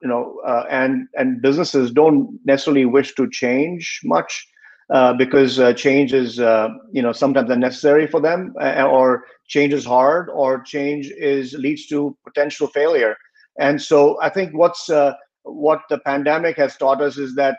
you 0.01 0.08
know, 0.08 0.40
and 0.70 1.10
and 1.16 1.42
businesses 1.42 1.92
don't 1.92 2.40
necessarily 2.46 2.86
wish 2.86 3.13
to 3.16 3.30
change 3.30 4.00
much 4.06 4.48
uh, 4.91 5.13
because 5.13 5.57
uh, 5.57 5.71
change 5.71 6.12
is 6.12 6.38
uh, 6.39 6.67
you 6.91 7.01
know 7.01 7.13
sometimes 7.13 7.50
unnecessary 7.50 8.05
for 8.05 8.19
them 8.19 8.53
or 8.60 9.24
change 9.48 9.71
is 9.71 9.86
hard 9.86 10.29
or 10.29 10.62
change 10.63 11.10
is 11.17 11.53
leads 11.53 11.88
to 11.88 12.15
potential 12.25 12.67
failure. 12.67 13.15
And 13.57 13.81
so 13.81 14.21
i 14.21 14.29
think 14.29 14.53
what's 14.53 14.89
uh, 14.89 15.13
what 15.43 15.81
the 15.89 16.00
pandemic 16.00 16.57
has 16.57 16.75
taught 16.75 17.01
us 17.01 17.17
is 17.17 17.36
that 17.36 17.57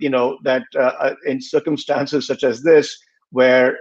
you 0.00 0.10
know 0.10 0.38
that 0.42 0.64
in 1.26 1.40
circumstances 1.40 2.26
such 2.26 2.42
as 2.42 2.62
this 2.62 2.98
where 3.30 3.78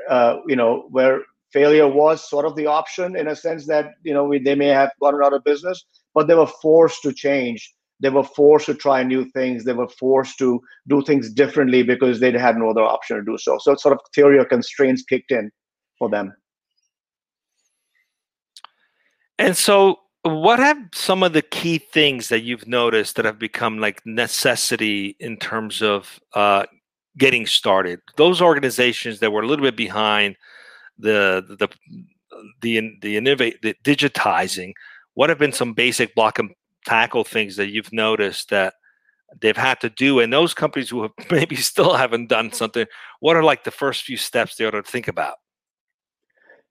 you 0.47 0.55
know 0.55 0.87
where 0.91 1.21
failure 1.51 1.87
was 1.87 2.29
sort 2.29 2.45
of 2.45 2.55
the 2.55 2.67
option 2.67 3.15
in 3.15 3.27
a 3.27 3.35
sense 3.35 3.65
that 3.65 3.85
you 4.03 4.13
know 4.13 4.23
we, 4.23 4.37
they 4.39 4.55
may 4.55 4.67
have 4.67 4.91
gotten 5.01 5.23
out 5.23 5.33
of 5.33 5.43
business 5.43 5.85
but 6.13 6.27
they 6.27 6.35
were 6.35 6.53
forced 6.61 7.01
to 7.01 7.11
change 7.13 7.73
they 8.01 8.09
were 8.09 8.23
forced 8.23 8.65
to 8.65 8.73
try 8.73 9.03
new 9.03 9.25
things. 9.25 9.63
They 9.63 9.73
were 9.73 9.87
forced 9.87 10.37
to 10.39 10.59
do 10.87 11.03
things 11.03 11.31
differently 11.31 11.83
because 11.83 12.19
they 12.19 12.31
had 12.31 12.57
no 12.57 12.69
other 12.69 12.81
option 12.81 13.17
to 13.17 13.23
do 13.23 13.37
so. 13.37 13.57
So 13.59 13.75
sort 13.75 13.93
of 13.93 13.99
theory 14.13 14.39
of 14.39 14.49
constraints 14.49 15.03
kicked 15.03 15.31
in 15.31 15.51
for 15.97 16.09
them. 16.09 16.33
And 19.37 19.55
so 19.55 19.99
what 20.23 20.59
have 20.59 20.77
some 20.93 21.23
of 21.23 21.33
the 21.33 21.41
key 21.41 21.77
things 21.77 22.29
that 22.29 22.41
you've 22.41 22.67
noticed 22.67 23.15
that 23.15 23.25
have 23.25 23.39
become 23.39 23.79
like 23.79 24.01
necessity 24.05 25.15
in 25.19 25.37
terms 25.37 25.81
of 25.81 26.19
uh, 26.33 26.65
getting 27.17 27.45
started? 27.45 27.99
Those 28.17 28.41
organizations 28.41 29.19
that 29.19 29.31
were 29.31 29.41
a 29.41 29.47
little 29.47 29.65
bit 29.65 29.75
behind 29.75 30.37
the 30.97 31.43
the 31.59 31.69
the 32.61 32.97
the 33.01 33.17
innovate 33.17 33.61
the 33.61 33.75
digitizing 33.83 34.73
what 35.13 35.29
have 35.29 35.39
been 35.39 35.51
some 35.51 35.73
basic 35.73 36.15
block 36.15 36.39
tackle 36.85 37.23
things 37.23 37.55
that 37.55 37.69
you've 37.69 37.93
noticed 37.93 38.49
that 38.49 38.73
they've 39.39 39.57
had 39.57 39.79
to 39.79 39.89
do 39.89 40.19
and 40.19 40.33
those 40.33 40.53
companies 40.53 40.89
who 40.89 41.03
have 41.03 41.11
maybe 41.31 41.55
still 41.55 41.93
haven't 41.93 42.27
done 42.27 42.51
something 42.51 42.85
what 43.19 43.35
are 43.35 43.43
like 43.43 43.63
the 43.63 43.71
first 43.71 44.03
few 44.03 44.17
steps 44.17 44.55
they 44.55 44.65
ought 44.65 44.71
to 44.71 44.83
think 44.83 45.07
about? 45.07 45.35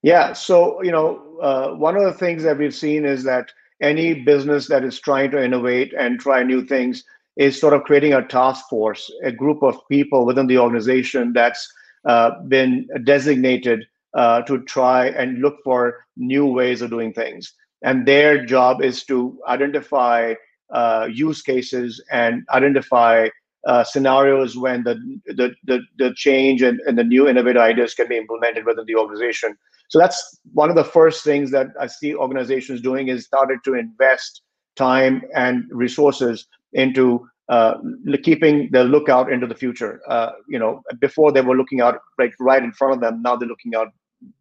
Yeah 0.03 0.33
so 0.33 0.81
you 0.83 0.91
know 0.91 1.39
uh, 1.41 1.69
one 1.69 1.95
of 1.95 2.03
the 2.03 2.13
things 2.13 2.43
that 2.43 2.57
we've 2.57 2.75
seen 2.75 3.05
is 3.05 3.23
that 3.23 3.51
any 3.81 4.13
business 4.13 4.67
that 4.67 4.83
is 4.83 4.99
trying 4.99 5.31
to 5.31 5.43
innovate 5.43 5.93
and 5.97 6.19
try 6.19 6.43
new 6.43 6.63
things 6.65 7.03
is 7.37 7.59
sort 7.59 7.73
of 7.73 7.83
creating 7.83 8.13
a 8.13 8.27
task 8.27 8.65
force 8.69 9.11
a 9.23 9.31
group 9.31 9.63
of 9.63 9.77
people 9.89 10.25
within 10.25 10.47
the 10.47 10.57
organization 10.57 11.33
that's 11.33 11.71
uh, 12.05 12.31
been 12.47 12.87
designated 13.03 13.85
uh, 14.15 14.41
to 14.41 14.61
try 14.63 15.07
and 15.07 15.39
look 15.39 15.57
for 15.63 16.05
new 16.17 16.45
ways 16.45 16.81
of 16.81 16.89
doing 16.89 17.13
things 17.13 17.53
and 17.83 18.07
their 18.07 18.45
job 18.45 18.81
is 18.81 19.03
to 19.05 19.37
identify 19.47 20.33
uh, 20.71 21.07
use 21.11 21.41
cases 21.41 22.03
and 22.11 22.43
identify 22.51 23.27
uh, 23.67 23.83
scenarios 23.83 24.57
when 24.57 24.83
the 24.83 24.95
the 25.27 25.53
the, 25.65 25.79
the 25.97 26.13
change 26.15 26.61
and, 26.61 26.79
and 26.87 26.97
the 26.97 27.03
new 27.03 27.27
innovative 27.27 27.61
ideas 27.61 27.93
can 27.93 28.07
be 28.07 28.17
implemented 28.17 28.65
within 28.65 28.85
the 28.85 28.95
organization. 28.95 29.55
So 29.89 29.99
that's 29.99 30.39
one 30.53 30.69
of 30.69 30.75
the 30.75 30.83
first 30.83 31.23
things 31.23 31.51
that 31.51 31.67
I 31.79 31.87
see 31.87 32.15
organizations 32.15 32.81
doing 32.81 33.09
is 33.09 33.25
started 33.25 33.59
to 33.65 33.75
invest 33.75 34.41
time 34.75 35.21
and 35.35 35.65
resources 35.69 36.47
into 36.73 37.27
uh, 37.49 37.75
keeping 38.23 38.69
the 38.71 38.85
lookout 38.85 39.31
into 39.31 39.45
the 39.45 39.55
future. 39.55 40.01
Uh, 40.07 40.31
you 40.47 40.57
know, 40.57 40.81
before 40.99 41.31
they 41.31 41.41
were 41.41 41.57
looking 41.57 41.81
out 41.81 41.99
right 42.17 42.31
right 42.39 42.63
in 42.63 42.71
front 42.71 42.95
of 42.95 43.01
them. 43.01 43.21
Now 43.21 43.35
they're 43.35 43.47
looking 43.47 43.75
out 43.75 43.89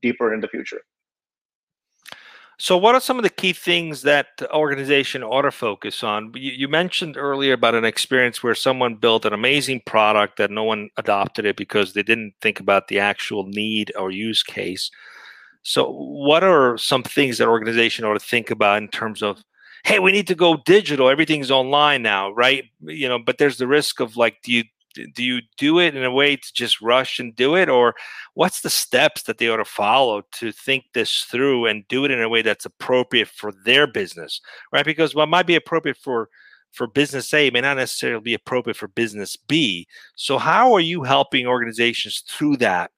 deeper 0.00 0.32
in 0.32 0.40
the 0.40 0.48
future. 0.48 0.80
So, 2.60 2.76
what 2.76 2.94
are 2.94 3.00
some 3.00 3.16
of 3.16 3.22
the 3.22 3.30
key 3.30 3.54
things 3.54 4.02
that 4.02 4.26
organization 4.52 5.24
ought 5.24 5.42
to 5.42 5.50
focus 5.50 6.04
on? 6.04 6.30
You, 6.34 6.52
you, 6.52 6.68
mentioned 6.68 7.16
earlier 7.16 7.54
about 7.54 7.74
an 7.74 7.86
experience 7.86 8.42
where 8.42 8.54
someone 8.54 8.96
built 8.96 9.24
an 9.24 9.32
amazing 9.32 9.80
product 9.86 10.36
that 10.36 10.50
no 10.50 10.64
one 10.64 10.90
adopted 10.98 11.46
it 11.46 11.56
because 11.56 11.94
they 11.94 12.02
didn't 12.02 12.34
think 12.42 12.60
about 12.60 12.88
the 12.88 12.98
actual 12.98 13.46
need 13.46 13.92
or 13.98 14.10
use 14.10 14.42
case. 14.42 14.90
So, 15.62 15.90
what 15.90 16.44
are 16.44 16.76
some 16.76 17.02
things 17.02 17.38
that 17.38 17.48
organization 17.48 18.04
ought 18.04 18.12
to 18.12 18.20
think 18.20 18.50
about 18.50 18.82
in 18.82 18.88
terms 18.88 19.22
of, 19.22 19.42
hey, 19.84 19.98
we 19.98 20.12
need 20.12 20.26
to 20.26 20.34
go 20.34 20.58
digital, 20.66 21.08
everything's 21.08 21.50
online 21.50 22.02
now, 22.02 22.30
right? 22.30 22.64
You 22.82 23.08
know, 23.08 23.18
but 23.18 23.38
there's 23.38 23.56
the 23.56 23.68
risk 23.68 24.00
of 24.00 24.18
like, 24.18 24.36
do 24.42 24.52
you 24.52 24.64
do 24.94 25.22
you 25.22 25.40
do 25.56 25.78
it 25.78 25.96
in 25.96 26.04
a 26.04 26.10
way 26.10 26.36
to 26.36 26.52
just 26.52 26.80
rush 26.80 27.18
and 27.18 27.34
do 27.36 27.56
it? 27.56 27.68
Or 27.68 27.94
what's 28.34 28.60
the 28.60 28.70
steps 28.70 29.22
that 29.22 29.38
they 29.38 29.48
ought 29.48 29.58
to 29.58 29.64
follow 29.64 30.22
to 30.32 30.52
think 30.52 30.84
this 30.94 31.22
through 31.22 31.66
and 31.66 31.86
do 31.88 32.04
it 32.04 32.10
in 32.10 32.22
a 32.22 32.28
way 32.28 32.42
that's 32.42 32.64
appropriate 32.64 33.28
for 33.28 33.52
their 33.64 33.86
business 33.86 34.40
right? 34.72 34.84
Because 34.84 35.14
what 35.14 35.28
might 35.28 35.46
be 35.46 35.54
appropriate 35.54 35.96
for 35.96 36.28
for 36.72 36.86
business 36.86 37.34
a 37.34 37.50
may 37.50 37.60
not 37.60 37.76
necessarily 37.76 38.22
be 38.22 38.34
appropriate 38.34 38.76
for 38.76 38.88
business 38.88 39.36
b. 39.36 39.86
So 40.14 40.38
how 40.38 40.72
are 40.72 40.80
you 40.80 41.02
helping 41.02 41.46
organizations 41.46 42.22
through 42.28 42.58
that 42.58 42.92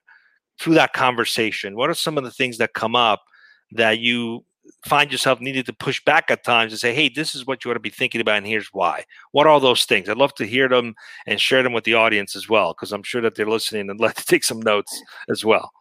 through 0.58 0.74
that 0.74 0.92
conversation? 0.92 1.76
What 1.76 1.90
are 1.90 1.94
some 1.94 2.18
of 2.18 2.24
the 2.24 2.30
things 2.30 2.58
that 2.58 2.74
come 2.74 2.94
up 2.94 3.22
that 3.72 3.98
you 3.98 4.44
find 4.86 5.10
yourself 5.12 5.40
needing 5.40 5.64
to 5.64 5.72
push 5.72 6.02
back 6.04 6.30
at 6.30 6.44
times 6.44 6.72
and 6.72 6.80
say, 6.80 6.94
hey, 6.94 7.08
this 7.08 7.34
is 7.34 7.46
what 7.46 7.64
you 7.64 7.70
ought 7.70 7.74
to 7.74 7.80
be 7.80 7.90
thinking 7.90 8.20
about, 8.20 8.38
and 8.38 8.46
here's 8.46 8.68
why. 8.72 9.04
What 9.32 9.46
are 9.46 9.60
those 9.60 9.84
things? 9.84 10.08
I'd 10.08 10.16
love 10.16 10.34
to 10.34 10.46
hear 10.46 10.68
them 10.68 10.94
and 11.26 11.40
share 11.40 11.62
them 11.62 11.72
with 11.72 11.84
the 11.84 11.94
audience 11.94 12.36
as 12.36 12.48
well, 12.48 12.72
because 12.72 12.92
I'm 12.92 13.02
sure 13.02 13.20
that 13.22 13.34
they're 13.34 13.46
listening 13.46 13.90
and 13.90 14.00
let 14.00 14.16
to 14.16 14.24
take 14.24 14.44
some 14.44 14.60
notes 14.60 15.02
as 15.30 15.44
well. 15.44 15.72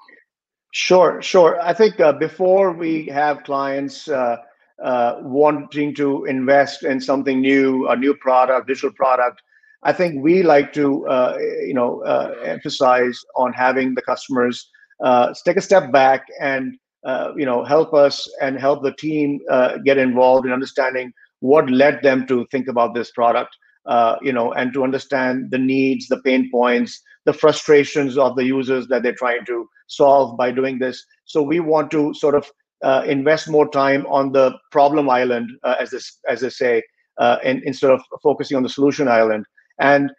Sure, 0.73 1.21
sure. 1.21 1.59
I 1.61 1.73
think 1.73 1.99
uh, 1.99 2.13
before 2.13 2.71
we 2.71 3.05
have 3.07 3.43
clients 3.43 4.07
uh, 4.07 4.37
uh, 4.81 5.17
wanting 5.21 5.93
to 5.95 6.25
invest 6.25 6.83
in 6.83 7.01
something 7.01 7.41
new, 7.41 7.87
a 7.87 7.95
new 7.95 8.15
product, 8.15 8.67
digital 8.67 8.93
product, 8.93 9.41
I 9.83 9.93
think 9.93 10.23
we 10.23 10.43
like 10.43 10.73
to, 10.73 11.05
uh, 11.07 11.37
you 11.65 11.73
know, 11.73 12.03
uh, 12.03 12.35
emphasize 12.43 13.19
on 13.35 13.51
having 13.51 13.95
the 13.95 14.01
customers 14.01 14.69
uh, 15.03 15.33
take 15.43 15.57
a 15.57 15.61
step 15.61 15.91
back 15.91 16.27
and 16.39 16.77
uh, 17.03 17.31
you 17.35 17.45
know 17.45 17.63
help 17.63 17.93
us 17.93 18.29
and 18.41 18.59
help 18.59 18.83
the 18.83 18.93
team 18.93 19.39
uh, 19.49 19.77
get 19.85 19.97
involved 19.97 20.45
in 20.45 20.53
understanding 20.53 21.11
what 21.39 21.69
led 21.69 22.01
them 22.03 22.27
to 22.27 22.45
think 22.51 22.67
about 22.67 22.93
this 22.93 23.11
product 23.11 23.55
uh, 23.87 24.15
you 24.21 24.31
know 24.31 24.53
and 24.53 24.73
to 24.73 24.83
understand 24.83 25.49
the 25.49 25.57
needs 25.57 26.07
the 26.07 26.21
pain 26.21 26.49
points 26.51 27.01
the 27.25 27.33
frustrations 27.33 28.17
of 28.17 28.35
the 28.35 28.45
users 28.45 28.87
that 28.87 29.03
they're 29.03 29.13
trying 29.13 29.45
to 29.45 29.69
solve 29.87 30.35
by 30.37 30.49
doing 30.49 30.79
this. 30.79 31.05
So 31.25 31.43
we 31.43 31.59
want 31.59 31.91
to 31.91 32.15
sort 32.15 32.33
of 32.33 32.49
uh, 32.83 33.03
invest 33.05 33.47
more 33.47 33.69
time 33.69 34.07
on 34.07 34.31
the 34.31 34.57
problem 34.71 35.07
island 35.07 35.51
uh, 35.63 35.75
as 35.79 35.91
this 35.91 36.17
as 36.27 36.41
they 36.41 36.49
say 36.49 36.83
and 37.19 37.61
instead 37.63 37.91
of 37.91 38.01
focusing 38.23 38.57
on 38.57 38.63
the 38.63 38.69
solution 38.69 39.07
island. 39.07 39.45
And 39.79 40.09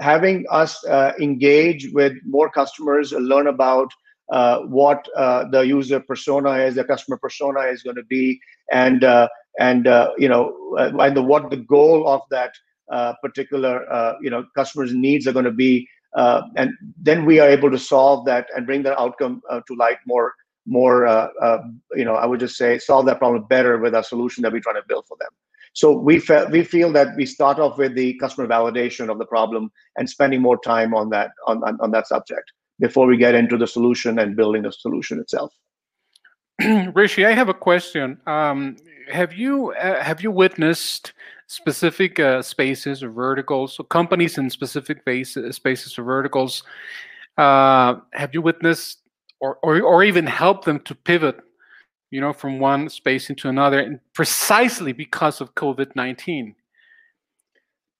having 0.00 0.44
us 0.50 0.84
engage 1.18 1.88
with 1.92 2.12
more 2.24 2.48
customers 2.48 3.12
learn 3.12 3.48
about 3.48 3.90
uh, 4.30 4.60
what 4.62 5.06
uh, 5.16 5.44
the 5.50 5.60
user 5.60 6.00
persona 6.00 6.54
is, 6.58 6.74
the 6.74 6.84
customer 6.84 7.16
persona 7.16 7.60
is 7.60 7.82
going 7.82 7.96
to 7.96 8.04
be, 8.04 8.40
and 8.72 9.04
uh, 9.04 9.28
and 9.60 9.86
uh, 9.86 10.10
you 10.18 10.28
know, 10.28 10.74
uh, 10.78 10.90
and 10.98 11.16
the, 11.16 11.22
what 11.22 11.50
the 11.50 11.56
goal 11.56 12.08
of 12.08 12.22
that 12.30 12.52
uh, 12.90 13.14
particular 13.22 13.84
you 14.20 14.30
know 14.30 14.44
customer's 14.54 14.92
needs 14.92 15.26
are 15.26 15.32
going 15.32 15.44
to 15.44 15.50
be, 15.52 15.88
and 16.14 16.72
then 17.00 17.24
we 17.24 17.38
are 17.38 17.48
able 17.48 17.70
to 17.70 17.78
solve 17.78 18.24
that 18.26 18.48
and 18.56 18.66
bring 18.66 18.82
that 18.82 18.98
outcome 18.98 19.40
to 19.66 19.74
light 19.74 19.98
more 20.06 20.34
more 20.66 21.30
you 21.94 22.04
know 22.04 22.14
I 22.14 22.26
would 22.26 22.40
just 22.40 22.56
say 22.56 22.78
solve 22.78 23.06
that 23.06 23.18
problem 23.18 23.44
better 23.48 23.78
with 23.78 23.94
our 23.94 24.02
solution 24.02 24.42
that 24.42 24.52
we're 24.52 24.60
trying 24.60 24.76
to 24.76 24.88
build 24.88 25.06
for 25.06 25.16
them. 25.20 25.30
So 25.72 25.92
we 25.92 26.18
fe- 26.18 26.46
we 26.50 26.64
feel 26.64 26.90
that 26.92 27.14
we 27.16 27.26
start 27.26 27.58
off 27.58 27.78
with 27.78 27.94
the 27.94 28.14
customer 28.14 28.48
validation 28.48 29.08
of 29.08 29.18
the 29.18 29.26
problem 29.26 29.70
and 29.96 30.08
spending 30.08 30.40
more 30.40 30.58
time 30.58 30.94
on 30.94 31.10
that 31.10 31.30
on, 31.46 31.62
on, 31.62 31.78
on 31.80 31.90
that 31.92 32.08
subject 32.08 32.50
before 32.78 33.06
we 33.06 33.16
get 33.16 33.34
into 33.34 33.56
the 33.56 33.66
solution 33.66 34.18
and 34.18 34.36
building 34.36 34.62
the 34.62 34.72
solution 34.72 35.18
itself. 35.20 35.52
Rishi, 36.94 37.26
I 37.26 37.32
have 37.32 37.48
a 37.48 37.54
question. 37.54 38.18
Um, 38.26 38.76
have 39.10 39.32
you 39.34 39.72
uh, 39.72 40.02
have 40.02 40.22
you 40.22 40.30
witnessed 40.30 41.12
specific 41.46 42.18
uh, 42.18 42.42
spaces 42.42 43.02
or 43.02 43.10
verticals, 43.10 43.74
so 43.74 43.84
companies 43.84 44.38
in 44.38 44.50
specific 44.50 45.04
base, 45.04 45.36
uh, 45.36 45.52
spaces 45.52 45.98
or 45.98 46.02
verticals? 46.02 46.62
Uh, 47.36 47.96
have 48.12 48.32
you 48.32 48.40
witnessed 48.40 49.00
or, 49.40 49.58
or 49.62 49.80
or 49.82 50.02
even 50.02 50.26
helped 50.26 50.64
them 50.64 50.80
to 50.80 50.94
pivot, 50.94 51.36
you 52.10 52.20
know, 52.20 52.32
from 52.32 52.58
one 52.58 52.88
space 52.88 53.28
into 53.28 53.48
another, 53.48 54.00
precisely 54.14 54.92
because 54.92 55.40
of 55.40 55.54
COVID 55.54 55.94
nineteen? 55.94 56.54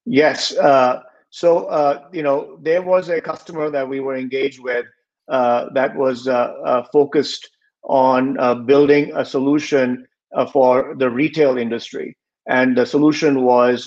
Yes. 0.07 0.57
Uh, 0.57 1.03
so, 1.37 1.67
uh, 1.67 2.09
you 2.15 2.23
know, 2.23 2.57
there 2.63 2.81
was 2.81 3.11
a 3.11 3.21
customer 3.21 3.69
that 3.69 3.87
we 3.87 4.01
were 4.01 4.17
engaged 4.17 4.59
with 4.59 4.87
uh, 5.29 5.67
that 5.75 5.95
was 5.95 6.27
uh, 6.27 6.55
uh 6.65 6.83
focused 6.91 7.51
on 7.83 8.39
uh, 8.41 8.55
building 8.55 9.13
a 9.15 9.23
solution 9.23 10.07
uh, 10.35 10.47
for 10.47 10.95
the 10.97 11.11
retail 11.11 11.59
industry. 11.59 12.17
And 12.49 12.75
the 12.75 12.87
solution 12.87 13.43
was, 13.43 13.87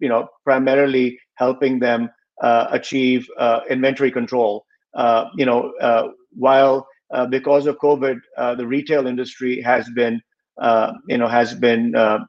you 0.00 0.08
know, 0.08 0.28
primarily 0.44 1.18
helping 1.34 1.80
them 1.80 2.08
achieve 2.40 3.26
inventory 3.68 4.12
control. 4.12 4.64
you 5.34 5.46
know, 5.46 5.72
while 6.36 6.86
because 7.30 7.66
of 7.66 7.78
COVID, 7.78 8.16
the 8.58 8.66
retail 8.66 9.08
industry 9.08 9.60
has 9.62 9.90
been, 9.90 10.22
you 11.08 11.18
know, 11.18 11.26
has 11.26 11.54
been, 11.54 11.84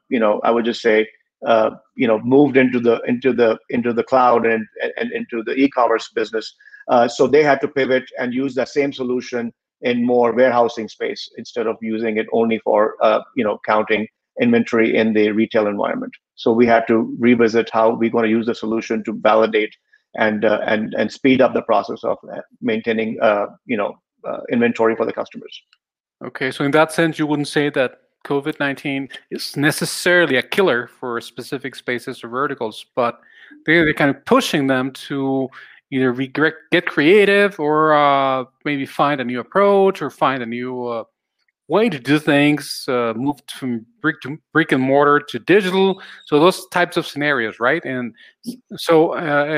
you 0.08 0.18
know, 0.18 0.40
I 0.42 0.50
would 0.50 0.64
just 0.64 0.82
say, 0.82 1.06
uh, 1.46 1.70
you 1.94 2.06
know 2.06 2.18
moved 2.20 2.56
into 2.56 2.80
the 2.80 3.00
into 3.06 3.32
the 3.32 3.58
into 3.70 3.92
the 3.92 4.04
cloud 4.04 4.46
and 4.46 4.66
and 4.96 5.12
into 5.12 5.42
the 5.42 5.54
e-commerce 5.54 6.10
business. 6.14 6.54
Uh, 6.88 7.06
so 7.06 7.26
they 7.26 7.42
had 7.42 7.60
to 7.60 7.68
pivot 7.68 8.04
and 8.18 8.34
use 8.34 8.54
that 8.54 8.68
same 8.68 8.92
solution 8.92 9.52
in 9.82 10.04
more 10.04 10.32
warehousing 10.32 10.88
space 10.88 11.30
instead 11.38 11.66
of 11.66 11.76
using 11.80 12.18
it 12.18 12.26
only 12.32 12.58
for 12.58 12.96
uh, 13.02 13.20
you 13.36 13.44
know 13.44 13.58
counting 13.66 14.06
inventory 14.40 14.96
in 14.96 15.12
the 15.12 15.30
retail 15.30 15.66
environment. 15.66 16.12
So 16.34 16.52
we 16.52 16.66
had 16.66 16.86
to 16.88 17.14
revisit 17.18 17.68
how 17.70 17.94
we're 17.94 18.10
going 18.10 18.24
to 18.24 18.30
use 18.30 18.46
the 18.46 18.54
solution 18.54 19.04
to 19.04 19.12
validate 19.12 19.74
and 20.16 20.44
uh, 20.44 20.60
and 20.66 20.94
and 20.94 21.12
speed 21.12 21.40
up 21.40 21.54
the 21.54 21.62
process 21.62 22.02
of 22.04 22.18
uh, 22.32 22.40
maintaining 22.60 23.20
uh, 23.20 23.46
you 23.66 23.76
know 23.76 23.98
uh, 24.24 24.40
inventory 24.50 24.96
for 24.96 25.06
the 25.06 25.12
customers. 25.12 25.62
Okay, 26.24 26.50
so 26.50 26.64
in 26.64 26.70
that 26.72 26.92
sense, 26.92 27.18
you 27.18 27.26
wouldn't 27.26 27.48
say 27.48 27.70
that 27.70 28.00
COVID 28.24 28.60
19 28.60 29.08
is 29.30 29.56
necessarily 29.56 30.36
a 30.36 30.42
killer 30.42 30.86
for 30.86 31.20
specific 31.20 31.74
spaces 31.74 32.22
or 32.22 32.28
verticals, 32.28 32.86
but 32.94 33.20
they're 33.66 33.92
kind 33.94 34.10
of 34.10 34.24
pushing 34.24 34.66
them 34.66 34.92
to 34.92 35.48
either 35.90 36.12
get 36.70 36.86
creative 36.86 37.58
or 37.58 37.94
uh, 37.94 38.44
maybe 38.64 38.86
find 38.86 39.20
a 39.20 39.24
new 39.24 39.40
approach 39.40 40.00
or 40.02 40.10
find 40.10 40.42
a 40.42 40.46
new 40.46 40.86
uh, 40.86 41.04
way 41.68 41.88
to 41.88 41.98
do 41.98 42.18
things, 42.18 42.84
uh, 42.88 43.12
move 43.16 43.36
from 43.48 43.84
brick 44.00 44.20
to 44.20 44.38
brick 44.52 44.72
and 44.72 44.82
mortar 44.82 45.20
to 45.20 45.38
digital. 45.38 46.00
So 46.26 46.38
those 46.38 46.66
types 46.68 46.96
of 46.96 47.06
scenarios, 47.06 47.60
right? 47.60 47.84
And 47.84 48.14
so, 48.76 49.14
uh, 49.14 49.16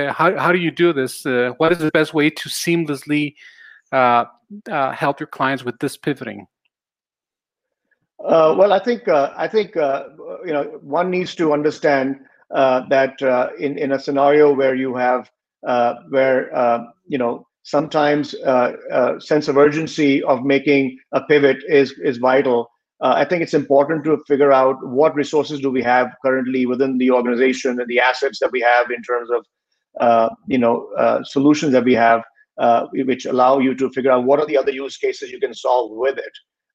uh, 0.09 0.13
how 0.13 0.37
how 0.39 0.53
do 0.53 0.59
you 0.59 0.71
do 0.71 0.93
this? 0.93 1.27
Uh, 1.27 1.53
what 1.59 1.73
is 1.73 1.79
the 1.79 1.91
best 1.91 2.15
way 2.15 2.31
to 2.31 2.49
seamlessly 2.49 3.35
help 3.91 5.21
your 5.21 5.27
clients 5.27 5.65
with 5.65 5.79
this 5.79 5.97
pivoting? 5.97 6.47
Uh, 8.25 8.55
well, 8.57 8.73
I 8.73 8.79
think 8.79 9.09
uh, 9.09 9.33
I 9.37 9.49
think 9.49 9.77
uh, 9.77 10.05
you 10.45 10.53
know 10.53 10.65
one 10.83 11.11
needs 11.11 11.35
to 11.37 11.53
understand 11.53 12.21
uh, 12.55 12.83
that 12.89 13.21
uh, 13.21 13.49
in 13.59 13.77
in 13.79 13.93
a 13.93 13.99
scenario 13.99 14.55
where 14.55 14.75
you 14.77 14.95
have 14.95 15.31
uh, 15.67 15.95
where 16.09 16.85
you 17.07 17.19
know 17.19 17.47
sometimes 17.65 18.35
sense 19.19 19.49
of 19.49 19.57
urgency 19.57 20.23
of 20.23 20.45
making 20.45 20.99
a 21.13 21.21
pivot 21.23 21.59
is 21.69 21.93
is 21.99 22.19
vital. 22.19 22.71
I 23.01 23.25
think 23.25 23.43
it's 23.43 23.55
important 23.55 24.05
to 24.05 24.23
figure 24.29 24.53
out 24.53 24.77
what 24.87 25.17
resources 25.17 25.59
do 25.59 25.71
we 25.71 25.83
have 25.83 26.15
currently 26.25 26.67
within 26.67 26.99
the 26.99 27.11
organization 27.11 27.81
and 27.81 27.89
the 27.89 27.99
assets 27.99 28.39
that 28.39 28.53
we 28.53 28.61
have 28.61 28.93
in 28.93 29.03
terms 29.03 29.31
of 29.31 30.31
you 30.47 30.59
know 30.59 30.89
solutions 31.25 31.73
that 31.73 31.85
we 31.85 31.95
have, 31.95 32.23
which 32.93 33.27
allow 33.27 33.59
you 33.59 33.75
to 33.75 33.91
figure 33.91 34.13
out 34.13 34.23
what 34.23 34.39
are 34.39 34.47
the 34.47 34.57
other 34.57 34.71
use 34.71 34.97
cases 34.97 35.33
you 35.33 35.41
can 35.41 35.53
solve 35.55 35.91
with 35.91 36.19
it 36.19 36.33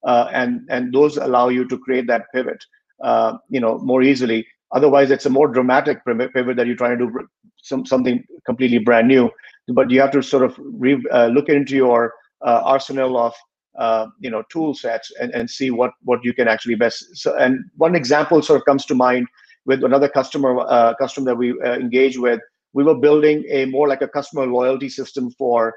uh, 0.07 0.29
and 0.33 0.61
and 0.69 0.93
those 0.93 1.17
allow 1.17 1.49
you 1.49 1.67
to 1.67 1.77
create 1.77 2.07
that 2.07 2.25
pivot, 2.33 2.63
uh, 3.03 3.33
you 3.49 3.59
know, 3.59 3.77
more 3.79 4.01
easily. 4.01 4.47
Otherwise, 4.71 5.11
it's 5.11 5.25
a 5.25 5.29
more 5.29 5.47
dramatic 5.47 6.03
pivot 6.05 6.55
that 6.55 6.65
you're 6.65 6.75
trying 6.75 6.97
to 6.97 7.05
do 7.05 7.27
some, 7.57 7.85
something 7.85 8.23
completely 8.45 8.79
brand 8.79 9.07
new. 9.07 9.29
But 9.67 9.91
you 9.91 9.99
have 10.01 10.11
to 10.11 10.23
sort 10.23 10.43
of 10.43 10.57
re, 10.59 11.01
uh, 11.11 11.27
look 11.27 11.49
into 11.49 11.75
your 11.75 12.13
uh, 12.45 12.61
arsenal 12.63 13.17
of 13.17 13.33
uh, 13.77 14.07
you 14.19 14.29
know 14.29 14.43
tool 14.49 14.73
sets 14.73 15.11
and, 15.19 15.33
and 15.35 15.49
see 15.49 15.71
what 15.71 15.91
what 16.03 16.23
you 16.23 16.33
can 16.33 16.47
actually 16.47 16.75
best. 16.75 17.05
So, 17.17 17.35
and 17.35 17.59
one 17.75 17.93
example 17.93 18.41
sort 18.41 18.61
of 18.61 18.65
comes 18.65 18.85
to 18.85 18.95
mind 18.95 19.27
with 19.65 19.83
another 19.83 20.07
customer 20.07 20.59
uh, 20.61 20.93
customer 20.95 21.31
that 21.31 21.35
we 21.35 21.53
engage 21.63 22.17
with. 22.17 22.39
We 22.71 22.85
were 22.85 22.95
building 22.95 23.43
a 23.49 23.65
more 23.65 23.89
like 23.89 24.01
a 24.01 24.07
customer 24.07 24.45
loyalty 24.45 24.87
system 24.87 25.31
for 25.31 25.73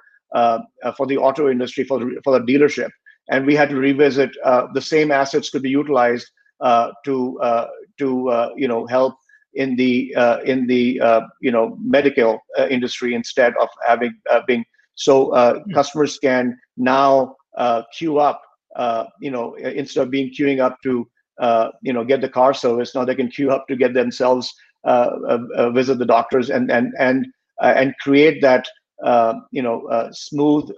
for 0.97 1.07
the 1.09 1.19
auto 1.19 1.51
industry 1.51 1.83
for 1.83 1.99
the, 1.99 2.21
for 2.23 2.39
the 2.39 2.45
dealership 2.47 2.91
and 3.31 3.47
we 3.47 3.55
had 3.55 3.71
to 3.71 3.77
revisit 3.77 4.31
uh, 4.45 4.67
the 4.75 4.81
same 4.81 5.11
assets 5.11 5.51
could 5.51 5.63
be 5.63 5.71
utilized 5.71 6.31
uh, 6.61 6.91
to 7.05 7.41
uh, 7.41 7.69
to 7.99 8.29
uh, 8.29 8.51
you 8.57 8.69
know 8.69 8.87
help 8.87 9.15
in 9.55 9.75
the 9.77 10.15
uh, 10.15 10.41
in 10.41 10.67
the 10.67 11.01
uh, 11.01 11.23
you 11.41 11.51
know 11.51 11.77
medical 11.81 12.39
industry 12.69 13.15
instead 13.15 13.55
of 13.61 13.69
having 13.87 14.13
being 14.47 14.65
so 14.95 15.29
mm-hmm. 15.29 15.73
customers 15.73 16.19
can 16.19 16.59
now 16.77 17.35
queue 17.97 18.19
up 18.19 18.43
you 19.21 19.31
know 19.31 19.55
instead 19.55 20.03
of 20.03 20.11
being 20.11 20.31
queuing 20.31 20.61
up 20.61 20.77
to 20.83 21.09
you 21.83 21.93
know 21.93 22.05
get 22.05 22.21
the 22.21 22.29
car 22.29 22.53
service 22.53 22.95
now 22.95 23.05
they 23.05 23.15
can 23.15 23.29
queue 23.29 23.51
up 23.51 23.67
to 23.69 23.77
get 23.77 23.95
themselves 23.95 24.53
visit 25.73 25.99
the 25.99 26.07
doctors 26.07 26.51
and 26.51 26.71
and 26.71 26.93
and 26.99 27.27
and 27.63 27.95
create 28.01 28.43
that 28.43 28.67
you 29.51 29.63
know 29.63 30.11
smooth 30.13 30.71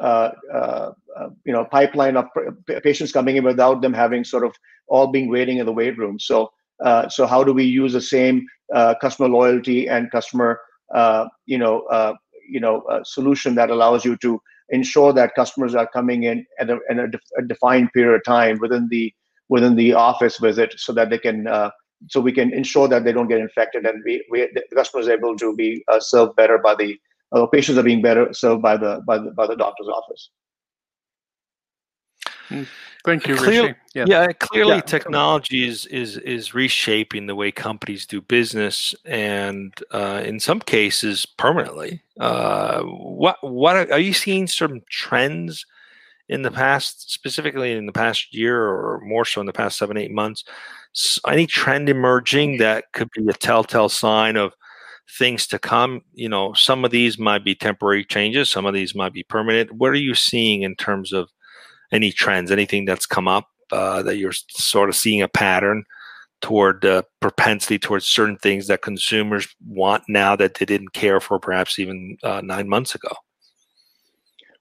uh, 0.00 0.30
uh, 0.52 0.92
uh, 1.18 1.28
you 1.44 1.52
know 1.52 1.64
pipeline 1.64 2.16
of 2.16 2.26
patients 2.82 3.12
coming 3.12 3.36
in 3.36 3.44
without 3.44 3.80
them 3.82 3.92
having 3.92 4.24
sort 4.24 4.44
of 4.44 4.54
all 4.88 5.06
being 5.06 5.28
waiting 5.30 5.58
in 5.58 5.66
the 5.66 5.72
wait 5.72 5.96
room. 5.98 6.18
So 6.18 6.50
so 7.08 7.26
how 7.26 7.42
do 7.42 7.52
we 7.52 7.64
use 7.64 7.92
the 7.92 8.00
same 8.00 8.46
customer 9.00 9.28
loyalty 9.28 9.88
and 9.88 10.10
customer 10.10 10.60
you 11.46 11.58
know 11.58 12.16
you 12.48 12.60
know 12.60 12.82
solution 13.04 13.54
that 13.54 13.70
allows 13.70 14.04
you 14.04 14.16
to 14.18 14.40
ensure 14.70 15.12
that 15.12 15.34
customers 15.34 15.74
are 15.74 15.88
coming 15.88 16.24
in 16.24 16.44
at 16.60 16.70
a, 16.70 16.78
in 16.90 16.98
a, 17.00 17.08
def- 17.08 17.32
a 17.38 17.42
defined 17.42 17.90
period 17.92 18.16
of 18.16 18.24
time 18.24 18.58
within 18.60 18.86
the 18.90 19.12
within 19.48 19.74
the 19.76 19.94
office 19.94 20.36
visit 20.38 20.74
so 20.76 20.92
that 20.92 21.08
they 21.10 21.18
can 21.18 21.46
uh, 21.46 21.70
so 22.08 22.20
we 22.20 22.32
can 22.32 22.52
ensure 22.52 22.86
that 22.88 23.04
they 23.04 23.12
don't 23.12 23.28
get 23.28 23.40
infected 23.40 23.86
and 23.86 24.02
we, 24.04 24.24
we 24.30 24.48
the 24.54 24.62
customer 24.74 25.00
is 25.00 25.08
able 25.08 25.36
to 25.36 25.54
be 25.56 25.82
uh, 25.88 25.98
served 25.98 26.36
better 26.36 26.58
by 26.58 26.74
the 26.74 26.98
uh, 27.32 27.46
patients 27.46 27.78
are 27.78 27.82
being 27.82 28.02
better 28.02 28.32
served 28.32 28.62
by 28.62 28.76
the 28.76 29.02
by 29.06 29.18
the 29.18 29.30
by 29.32 29.46
the 29.46 29.56
doctor's 29.56 29.88
office. 29.88 30.30
Thank 33.04 33.26
you, 33.26 33.36
Clear, 33.36 33.76
yeah. 33.94 34.04
yeah. 34.06 34.32
clearly 34.32 34.76
yeah. 34.76 34.80
technology 34.80 35.66
is, 35.66 35.86
is 35.86 36.16
is 36.18 36.52
reshaping 36.52 37.26
the 37.26 37.34
way 37.34 37.52
companies 37.52 38.06
do 38.06 38.20
business, 38.20 38.94
and 39.04 39.72
uh, 39.92 40.22
in 40.24 40.40
some 40.40 40.60
cases, 40.60 41.24
permanently. 41.24 42.02
Uh, 42.18 42.82
what 42.82 43.36
what 43.42 43.76
are, 43.76 43.92
are, 43.92 43.98
you 44.00 44.12
seeing? 44.12 44.46
Some 44.46 44.82
trends 44.90 45.64
in 46.28 46.42
the 46.42 46.50
past, 46.50 47.10
specifically 47.10 47.72
in 47.72 47.86
the 47.86 47.92
past 47.92 48.34
year, 48.34 48.60
or 48.62 49.00
more 49.04 49.24
so 49.24 49.40
in 49.40 49.46
the 49.46 49.52
past 49.52 49.78
seven 49.78 49.96
eight 49.96 50.10
months? 50.10 50.44
Any 51.26 51.46
trend 51.46 51.88
emerging 51.88 52.58
that 52.58 52.92
could 52.92 53.10
be 53.12 53.28
a 53.28 53.32
telltale 53.32 53.88
sign 53.88 54.36
of 54.36 54.54
things 55.10 55.46
to 55.48 55.58
come. 55.58 56.02
You 56.14 56.28
know, 56.28 56.52
some 56.54 56.84
of 56.84 56.90
these 56.90 57.18
might 57.18 57.44
be 57.44 57.54
temporary 57.54 58.04
changes, 58.04 58.50
some 58.50 58.66
of 58.66 58.74
these 58.74 58.94
might 58.94 59.12
be 59.12 59.22
permanent. 59.22 59.72
What 59.72 59.90
are 59.90 59.96
you 59.96 60.14
seeing 60.14 60.62
in 60.62 60.76
terms 60.76 61.12
of 61.12 61.30
any 61.92 62.12
trends, 62.12 62.50
anything 62.50 62.84
that's 62.84 63.06
come 63.06 63.28
up 63.28 63.48
uh, 63.72 64.02
that 64.02 64.16
you're 64.16 64.32
sort 64.32 64.88
of 64.88 64.96
seeing 64.96 65.22
a 65.22 65.28
pattern 65.28 65.84
toward 66.40 66.84
uh, 66.84 67.02
propensity 67.20 67.78
towards 67.78 68.06
certain 68.06 68.36
things 68.36 68.66
that 68.68 68.82
consumers 68.82 69.48
want 69.66 70.04
now 70.08 70.36
that 70.36 70.54
they 70.54 70.64
didn't 70.64 70.92
care 70.92 71.20
for 71.20 71.38
perhaps 71.38 71.78
even 71.78 72.16
uh, 72.22 72.40
nine 72.44 72.68
months 72.68 72.94
ago? 72.94 73.10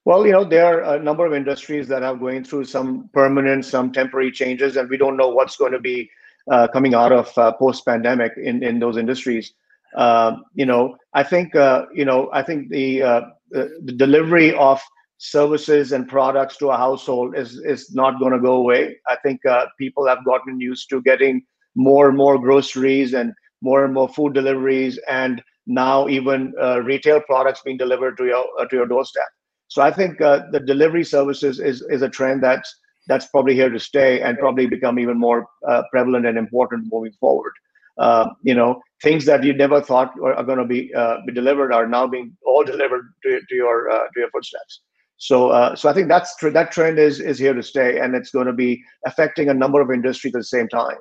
Well, 0.05 0.25
you 0.25 0.31
know, 0.31 0.45
there 0.45 0.83
are 0.83 0.95
a 0.95 1.03
number 1.03 1.25
of 1.25 1.33
industries 1.33 1.88
that 1.89 2.01
are 2.01 2.15
going 2.15 2.45
through 2.45 2.65
some 2.65 3.10
permanent, 3.13 3.65
some 3.65 3.91
temporary 3.91 4.31
changes, 4.31 4.77
and 4.77 4.89
we 4.89 4.97
don't 4.97 5.17
know 5.17 5.27
what's 5.27 5.57
going 5.57 5.73
to 5.73 5.79
be 5.79 6.10
uh, 6.49 6.67
coming 6.69 6.93
out 6.93 7.12
of 7.12 7.38
uh, 7.38 7.51
post-pandemic 7.51 8.31
in, 8.38 8.63
in 8.63 8.79
those 8.79 8.95
industries. 8.95 9.53
Um, 9.95 10.43
you 10.54 10.65
know, 10.65 10.95
I 11.13 11.23
think 11.23 11.56
uh, 11.56 11.86
you 11.93 12.06
know, 12.06 12.30
I 12.34 12.41
think 12.43 12.69
the, 12.69 13.02
uh, 13.02 13.21
the, 13.52 13.69
the 13.86 13.93
delivery 13.93 14.54
of 14.54 14.82
services 15.17 15.91
and 15.91 16.08
products 16.08 16.58
to 16.58 16.69
a 16.69 16.78
household 16.78 17.36
is 17.38 17.60
is 17.65 17.93
not 17.95 18.19
going 18.19 18.34
to 18.34 18.39
go 18.39 18.54
away. 18.54 18.95
I 19.08 19.15
think 19.23 19.45
uh, 19.45 19.65
people 19.80 20.08
have 20.08 20.26
gotten 20.26 20.60
used 20.60 20.89
to 20.89 21.02
getting 21.02 21.43
more 21.76 22.08
and 22.10 22.17
more 22.17 22.38
groceries 22.38 23.13
and 23.13 23.34
more 23.62 23.84
and 23.86 23.93
more 23.93 24.10
food 24.10 24.34
deliveries, 24.34 25.00
and 25.08 25.41
now 25.65 26.08
even 26.08 26.54
uh, 26.62 26.82
retail 26.82 27.19
products 27.21 27.62
being 27.63 27.78
delivered 27.78 28.17
to 28.17 28.26
your 28.26 28.45
uh, 28.60 28.65
to 28.65 28.76
your 28.76 28.86
doorstep. 28.86 29.28
So 29.69 29.82
I 29.82 29.91
think 29.91 30.21
uh, 30.21 30.43
the 30.52 30.60
delivery 30.60 31.04
services 31.04 31.60
is 31.60 31.82
is 31.89 32.02
a 32.02 32.10
trend 32.10 32.43
that's 32.43 32.73
that's 33.08 33.28
probably 33.28 33.56
here 33.56 33.69
to 33.69 33.80
stay 33.80 34.21
and 34.21 34.38
probably 34.38 34.67
become 34.67 35.00
even 35.00 35.17
more 35.17 35.47
prevalent 35.91 36.26
and 36.26 36.38
important 36.38 36.88
moving 36.91 37.13
forward. 37.19 37.54
Uh, 37.97 38.30
you 38.43 38.54
know, 38.54 38.82
things 39.01 39.25
that 39.25 39.43
you 39.43 39.53
never 39.53 39.81
thought 39.81 40.13
are, 40.23 40.43
going 40.43 40.57
to 40.57 40.65
be 40.65 40.93
uh, 40.93 41.17
be 41.25 41.33
delivered 41.33 41.71
are 41.71 41.88
now 41.88 42.07
being 42.07 42.36
all 42.45 42.63
delivered 42.63 43.13
to, 43.23 43.39
to 43.47 43.55
your 43.55 43.89
uh, 43.89 44.05
to 44.13 44.19
your 44.19 44.29
footsteps. 44.29 44.81
So, 45.17 45.49
uh, 45.49 45.75
so 45.75 45.89
I 45.89 45.93
think 45.93 46.07
that's 46.07 46.36
tr- 46.36 46.49
that 46.49 46.71
trend 46.71 46.99
is 46.99 47.19
is 47.19 47.39
here 47.39 47.53
to 47.53 47.63
stay, 47.63 47.99
and 47.99 48.15
it's 48.15 48.31
going 48.31 48.47
to 48.47 48.53
be 48.53 48.83
affecting 49.05 49.49
a 49.49 49.53
number 49.53 49.81
of 49.81 49.91
industries 49.91 50.36
at 50.36 50.39
the 50.39 50.43
same 50.43 50.67
time. 50.67 50.97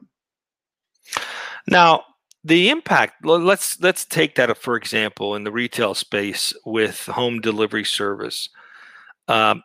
Now, 1.69 2.05
the 2.45 2.71
impact. 2.71 3.25
Let's 3.25 3.81
let's 3.81 4.05
take 4.05 4.37
that 4.37 4.57
for 4.57 4.77
example 4.77 5.35
in 5.35 5.45
the 5.45 5.53
retail 5.53 5.95
space 5.95 6.55
with 6.65 7.07
home 7.07 7.41
delivery 7.41 7.85
service. 7.85 8.49
Um, 9.29 9.63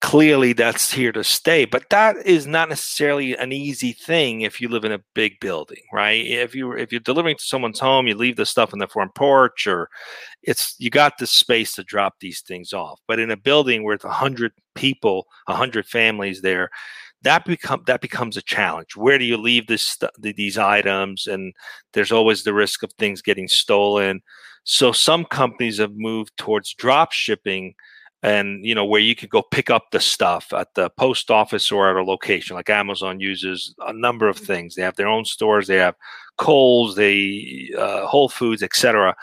clearly 0.00 0.52
that's 0.52 0.92
here 0.92 1.10
to 1.10 1.24
stay 1.24 1.64
but 1.64 1.90
that 1.90 2.16
is 2.24 2.46
not 2.46 2.68
necessarily 2.68 3.36
an 3.36 3.52
easy 3.52 3.92
thing 3.92 4.42
if 4.42 4.60
you 4.60 4.68
live 4.68 4.84
in 4.84 4.92
a 4.92 5.02
big 5.14 5.38
building 5.40 5.82
right? 5.92 6.24
If 6.24 6.54
you 6.54 6.72
if 6.72 6.92
you're 6.92 7.00
delivering 7.00 7.36
to 7.36 7.44
someone's 7.44 7.80
home 7.80 8.06
you 8.06 8.14
leave 8.14 8.36
the 8.36 8.46
stuff 8.46 8.72
on 8.72 8.78
the 8.78 8.86
front 8.86 9.14
porch 9.14 9.66
or 9.66 9.88
it's 10.42 10.76
you 10.78 10.88
got 10.88 11.18
the 11.18 11.26
space 11.26 11.74
to 11.74 11.82
drop 11.82 12.14
these 12.20 12.42
things 12.42 12.72
off. 12.72 13.00
But 13.08 13.18
in 13.18 13.30
a 13.30 13.36
building 13.36 13.82
where 13.82 13.94
it's 13.94 14.04
100 14.04 14.52
people 14.74 15.26
100 15.46 15.86
families 15.86 16.42
there 16.42 16.70
that 17.22 17.44
become 17.44 17.82
that 17.86 18.00
becomes 18.00 18.36
a 18.36 18.42
challenge. 18.42 18.96
Where 18.96 19.18
do 19.18 19.24
you 19.24 19.36
leave 19.36 19.66
this 19.66 19.98
these 20.18 20.58
items? 20.58 21.26
And 21.26 21.52
there's 21.92 22.12
always 22.12 22.44
the 22.44 22.54
risk 22.54 22.82
of 22.82 22.92
things 22.92 23.22
getting 23.22 23.48
stolen. 23.48 24.20
So 24.64 24.92
some 24.92 25.24
companies 25.24 25.78
have 25.78 25.94
moved 25.94 26.36
towards 26.36 26.74
drop 26.74 27.12
shipping 27.12 27.74
and 28.22 28.64
you 28.64 28.74
know 28.74 28.84
where 28.84 29.00
you 29.00 29.14
could 29.14 29.30
go 29.30 29.42
pick 29.42 29.70
up 29.70 29.90
the 29.90 30.00
stuff 30.00 30.52
at 30.52 30.74
the 30.74 30.90
post 30.90 31.30
office 31.30 31.70
or 31.70 31.90
at 31.90 31.96
a 31.96 32.02
location. 32.02 32.56
Like 32.56 32.70
amazon 32.70 33.20
uses 33.20 33.74
a 33.86 33.92
number 33.92 34.28
of 34.28 34.36
mm-hmm. 34.36 34.46
things. 34.46 34.74
They 34.74 34.82
have 34.82 34.96
their 34.96 35.08
own 35.08 35.24
stores 35.24 35.66
they 35.66 35.76
have 35.76 35.94
Kohl's, 36.36 36.96
they 36.96 37.70
uh, 37.76 38.06
whole 38.06 38.28
foods 38.28 38.62
etc 38.62 39.14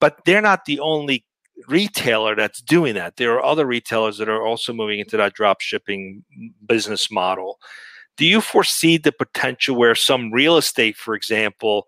but 0.00 0.18
they're 0.24 0.42
not 0.42 0.64
the 0.64 0.80
only 0.80 1.24
retailer 1.68 2.34
that's 2.34 2.60
doing 2.60 2.94
that. 2.94 3.16
There 3.16 3.32
are 3.34 3.44
other 3.44 3.66
retailers 3.66 4.18
that 4.18 4.28
are 4.28 4.44
also 4.44 4.72
moving 4.72 5.00
into 5.00 5.16
that 5.16 5.34
drop 5.34 5.60
shipping 5.60 6.24
business 6.66 7.10
model. 7.10 7.58
Do 8.16 8.26
you 8.26 8.40
foresee 8.40 8.98
the 8.98 9.12
potential 9.12 9.76
where 9.76 9.94
some 9.94 10.32
real 10.32 10.56
estate 10.56 10.96
for 10.96 11.14
example 11.14 11.86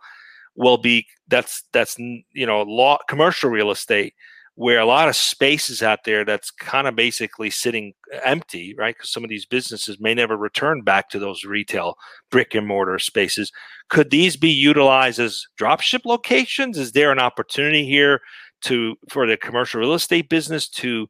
will 0.57 0.79
be 0.79 1.07
that's 1.29 1.64
that's 1.72 1.98
you 1.98 2.46
know 2.46 2.62
law 2.62 2.98
commercial 3.09 3.50
real 3.50 3.70
estate 3.70 4.14
where 4.56 4.78
a 4.78 4.86
lot 4.86 5.08
of 5.08 5.16
space 5.16 5.68
is 5.68 5.82
out 5.82 6.04
there 6.04 6.24
that's 6.24 6.50
kind 6.50 6.86
of 6.86 6.94
basically 6.94 7.50
sitting 7.50 7.92
empty, 8.24 8.74
right? 8.78 8.94
Because 8.94 9.10
some 9.10 9.24
of 9.24 9.30
these 9.30 9.46
businesses 9.46 9.98
may 9.98 10.14
never 10.14 10.36
return 10.36 10.82
back 10.82 11.10
to 11.10 11.18
those 11.18 11.44
retail 11.44 11.96
brick 12.30 12.54
and 12.54 12.66
mortar 12.66 12.98
spaces. 12.98 13.50
Could 13.88 14.10
these 14.10 14.36
be 14.36 14.50
utilized 14.50 15.18
as 15.18 15.44
dropship 15.58 16.04
locations? 16.04 16.78
Is 16.78 16.92
there 16.92 17.10
an 17.10 17.18
opportunity 17.18 17.84
here 17.84 18.20
to 18.62 18.96
for 19.08 19.26
the 19.26 19.36
commercial 19.36 19.80
real 19.80 19.94
estate 19.94 20.28
business 20.28 20.68
to 20.68 21.08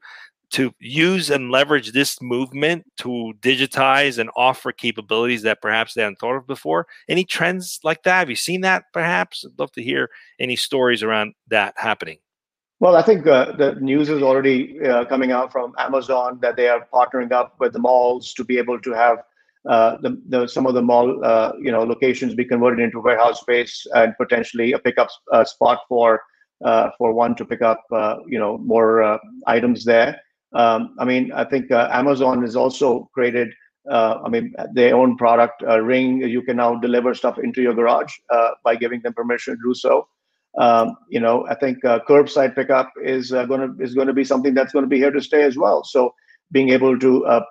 to 0.51 0.73
use 0.79 1.31
and 1.31 1.51
leverage 1.51 1.93
this 1.93 2.23
movement 2.23 2.85
to 2.99 3.33
digitize 3.41 4.19
and 4.19 4.31
offer 4.37 4.73
capabilities 4.73 5.43
that 5.43 5.61
perhaps 5.61 5.95
they 5.95 6.03
hadn't 6.03 6.19
thought 6.19 6.37
of 6.37 6.47
before? 6.47 6.87
Any 7.09 7.25
trends 7.25 7.79
like 7.85 8.05
that? 8.05 8.21
Have 8.21 8.31
you 8.31 8.37
seen 8.37 8.63
that 8.63 8.85
perhaps? 8.93 9.45
I'd 9.45 9.59
love 9.59 9.73
to 9.73 9.83
hear 9.83 10.09
any 10.39 10.57
stories 10.57 11.03
around 11.03 11.35
that 11.49 11.75
happening. 11.77 12.19
Well, 12.81 12.97
I 12.97 13.03
think 13.03 13.27
uh, 13.27 13.53
the 13.53 13.77
news 13.77 14.09
is 14.09 14.23
already 14.23 14.81
uh, 14.85 15.05
coming 15.05 15.31
out 15.31 15.53
from 15.53 15.75
Amazon 15.79 16.39
that 16.43 16.57
they 16.57 16.69
are 16.69 16.87
partnering 16.93 17.33
up 17.33 17.55
with 17.61 17.73
the 17.73 17.79
malls 17.79 18.35
to 18.35 18.45
be 18.45 18.59
able 18.59 18.81
to 18.81 18.93
have 18.93 19.19
uh, 19.69 19.97
the, 20.03 20.21
the, 20.29 20.47
some 20.47 20.67
of 20.67 20.75
the 20.75 20.83
mall 20.83 21.25
uh, 21.25 21.53
you 21.59 21.73
know 21.73 21.85
locations 21.85 22.35
be 22.35 22.45
converted 22.45 22.81
into 22.81 23.01
warehouse 23.01 23.41
space 23.41 23.87
and 23.95 24.15
potentially 24.19 24.73
a 24.73 24.79
pickup 24.79 25.09
uh, 25.33 25.45
spot 25.45 25.81
for 25.89 26.21
uh, 26.65 26.91
for 26.99 27.15
one 27.15 27.35
to 27.37 27.45
pick 27.45 27.63
up 27.63 27.83
you 28.27 28.39
know 28.39 28.59
more 28.59 29.19
items 29.47 29.85
there. 29.85 30.21
Um, 30.55 30.95
I 30.99 31.05
mean, 31.05 31.33
I 31.33 31.45
think 31.45 31.71
Amazon 31.71 32.43
has 32.43 32.57
also 32.57 33.09
created. 33.15 33.55
I 33.91 34.29
mean, 34.29 34.55
their 34.73 34.97
own 34.97 35.17
product 35.17 35.63
Ring. 35.63 36.23
You 36.23 36.43
can 36.43 36.57
now 36.57 36.75
deliver 36.77 37.15
stuff 37.15 37.39
into 37.39 37.63
your 37.63 37.75
garage 37.75 38.13
by 38.65 38.77
giving 38.77 39.01
them 39.03 39.15
permission 39.15 39.57
to 39.57 39.63
do 39.63 39.75
so. 39.75 40.09
Um, 40.59 40.97
you 41.09 41.19
know, 41.19 41.47
I 41.49 41.55
think 41.57 41.85
uh, 41.85 42.01
curbside 42.09 42.55
pickup 42.55 42.93
is 43.03 43.33
uh, 43.33 43.45
going 43.47 43.61
to 43.61 43.83
is 43.83 43.95
going 43.95 44.07
to 44.07 44.13
be 44.13 44.25
something 44.25 44.55
that's 44.55 44.73
going 44.73 44.85
to 44.85 44.89
be 44.89 44.99
here 44.99 45.11
to 45.11 45.21
stay 45.21 45.43
as 45.43 45.57
well. 45.57 45.83
So 45.83 46.15
being 46.53 46.69
able 46.69 46.99
to 46.99 47.27
uh, 47.27 47.45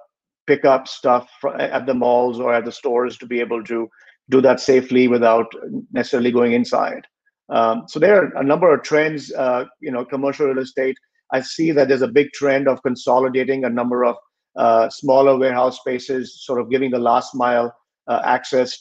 pick 0.48 0.64
up 0.64 0.88
stuff 0.88 1.30
at 1.60 1.86
the 1.86 1.94
malls 1.94 2.40
or 2.40 2.54
at 2.54 2.64
the 2.64 2.72
stores 2.72 3.18
to 3.18 3.26
be 3.26 3.42
able 3.42 3.64
to 3.66 3.90
do 4.30 4.40
that 4.42 4.62
safely 4.62 5.08
without 5.10 5.48
necessarily 5.92 6.32
going 6.32 6.54
inside. 6.54 7.06
Um, 7.50 7.84
so 7.90 8.00
there 8.00 8.24
are 8.24 8.38
a 8.38 8.44
number 8.44 8.74
of 8.74 8.84
trends. 8.84 9.34
Uh, 9.34 9.66
you 9.82 9.92
know, 9.92 10.06
commercial 10.06 10.48
real 10.48 10.60
estate. 10.60 10.98
I 11.34 11.42
see 11.42 11.72
that 11.72 11.90
there's 11.90 12.04
a 12.04 12.08
big 12.08 12.32
trend 12.32 12.70
of 12.70 12.82
consolidating 12.84 13.66
a 13.66 13.70
number 13.70 14.06
of 14.06 14.16
uh, 14.56 14.90
smaller 14.90 15.38
warehouse 15.38 15.78
spaces, 15.78 16.46
sort 16.46 16.62
of 16.62 16.70
giving 16.70 16.92
the 16.92 17.00
last 17.00 17.36
mile 17.36 17.76
uh, 18.08 18.22
access, 18.24 18.80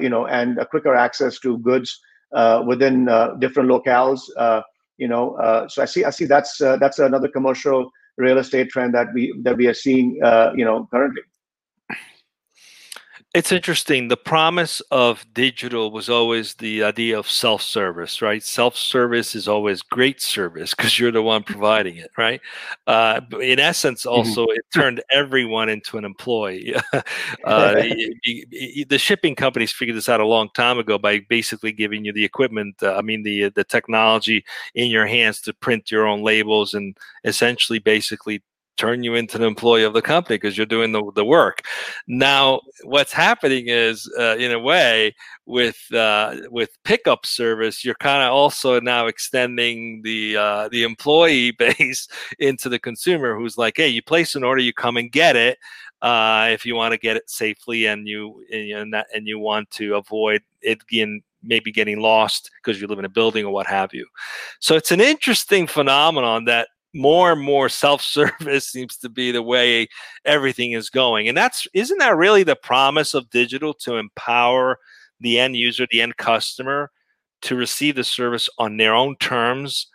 you 0.00 0.08
know, 0.08 0.26
and 0.26 0.58
a 0.58 0.64
quicker 0.64 0.94
access 0.94 1.38
to 1.40 1.58
goods 1.58 2.00
within 2.66 3.08
uh, 3.08 3.34
different 3.38 3.68
locales. 3.68 4.20
Uh, 4.36 4.62
you 4.96 5.08
know, 5.08 5.36
so 5.68 5.82
I 5.82 5.84
see 5.84 6.04
I 6.04 6.10
see 6.10 6.24
that's 6.24 6.58
that's 6.58 6.98
another 6.98 7.28
commercial 7.28 7.90
real 8.16 8.38
estate 8.38 8.70
trend 8.70 8.94
that 8.94 9.08
we 9.14 9.32
that 9.42 9.56
we 9.56 9.66
are 9.66 9.74
seeing. 9.74 10.14
you 10.56 10.64
know, 10.64 10.88
currently. 10.90 11.22
It's 13.34 13.52
interesting. 13.52 14.08
The 14.08 14.16
promise 14.16 14.80
of 14.90 15.26
digital 15.34 15.90
was 15.90 16.08
always 16.08 16.54
the 16.54 16.82
idea 16.82 17.18
of 17.18 17.30
self 17.30 17.60
service, 17.60 18.22
right? 18.22 18.42
Self 18.42 18.74
service 18.74 19.34
is 19.34 19.46
always 19.46 19.82
great 19.82 20.22
service 20.22 20.74
because 20.74 20.98
you're 20.98 21.12
the 21.12 21.22
one 21.22 21.42
providing 21.42 21.98
it, 21.98 22.10
right? 22.16 22.40
Uh, 22.86 23.20
in 23.42 23.58
essence, 23.60 24.06
mm-hmm. 24.06 24.16
also, 24.16 24.44
it 24.46 24.64
turned 24.72 25.02
everyone 25.12 25.68
into 25.68 25.98
an 25.98 26.06
employee. 26.06 26.74
uh, 27.44 27.74
the 27.74 28.98
shipping 28.98 29.34
companies 29.34 29.72
figured 29.72 29.96
this 29.96 30.08
out 30.08 30.20
a 30.20 30.26
long 30.26 30.48
time 30.54 30.78
ago 30.78 30.96
by 30.96 31.20
basically 31.28 31.70
giving 31.70 32.06
you 32.06 32.14
the 32.14 32.24
equipment, 32.24 32.82
uh, 32.82 32.94
I 32.94 33.02
mean, 33.02 33.24
the, 33.24 33.50
the 33.50 33.64
technology 33.64 34.42
in 34.74 34.88
your 34.88 35.06
hands 35.06 35.42
to 35.42 35.52
print 35.52 35.90
your 35.90 36.06
own 36.06 36.22
labels 36.22 36.72
and 36.72 36.96
essentially 37.24 37.78
basically 37.78 38.42
turn 38.78 39.02
you 39.02 39.14
into 39.14 39.36
an 39.36 39.42
employee 39.42 39.82
of 39.82 39.92
the 39.92 40.00
company 40.00 40.36
because 40.36 40.56
you're 40.56 40.66
doing 40.66 40.92
the, 40.92 41.02
the 41.14 41.24
work. 41.24 41.62
Now, 42.06 42.60
what's 42.84 43.12
happening 43.12 43.64
is, 43.66 44.10
uh, 44.18 44.36
in 44.36 44.52
a 44.52 44.58
way, 44.58 45.14
with 45.44 45.78
uh, 45.92 46.36
with 46.50 46.70
pickup 46.84 47.26
service, 47.26 47.84
you're 47.84 47.94
kind 47.96 48.22
of 48.22 48.32
also 48.32 48.80
now 48.80 49.06
extending 49.06 50.02
the 50.02 50.36
uh, 50.36 50.68
the 50.68 50.84
employee 50.84 51.50
base 51.58 52.08
into 52.38 52.68
the 52.68 52.78
consumer, 52.78 53.36
who's 53.36 53.58
like, 53.58 53.74
hey, 53.76 53.88
you 53.88 54.02
place 54.02 54.34
an 54.34 54.44
order, 54.44 54.62
you 54.62 54.72
come 54.72 54.96
and 54.96 55.12
get 55.12 55.36
it. 55.36 55.58
Uh, 56.00 56.48
if 56.52 56.64
you 56.64 56.76
want 56.76 56.92
to 56.92 56.98
get 56.98 57.16
it 57.16 57.28
safely 57.28 57.86
and 57.86 58.06
you 58.06 58.44
and, 58.52 58.94
that, 58.94 59.08
and 59.12 59.26
you 59.26 59.38
want 59.38 59.68
to 59.72 59.96
avoid 59.96 60.40
it 60.62 60.86
getting 60.86 61.22
maybe 61.42 61.70
getting 61.72 62.00
lost 62.00 62.50
because 62.62 62.80
you 62.80 62.86
live 62.86 62.98
in 62.98 63.04
a 63.04 63.08
building 63.08 63.44
or 63.44 63.52
what 63.52 63.66
have 63.66 63.92
you. 63.92 64.06
So 64.60 64.76
it's 64.76 64.90
an 64.90 65.00
interesting 65.00 65.66
phenomenon 65.66 66.44
that 66.46 66.68
more 66.94 67.32
and 67.32 67.40
more 67.40 67.68
self-service 67.68 68.68
seems 68.72 68.96
to 68.96 69.08
be 69.08 69.30
the 69.30 69.42
way 69.42 69.86
everything 70.24 70.72
is 70.72 70.88
going 70.88 71.28
and 71.28 71.36
that's 71.36 71.66
isn't 71.74 71.98
that 71.98 72.16
really 72.16 72.42
the 72.42 72.56
promise 72.56 73.12
of 73.14 73.28
digital 73.30 73.74
to 73.74 73.96
empower 73.96 74.78
the 75.20 75.38
end 75.38 75.54
user 75.54 75.86
the 75.90 76.00
end 76.00 76.16
customer 76.16 76.90
to 77.42 77.54
receive 77.54 77.94
the 77.94 78.04
service 78.04 78.48
on 78.58 78.76
their 78.76 78.94
own 78.94 79.16
terms 79.16 79.88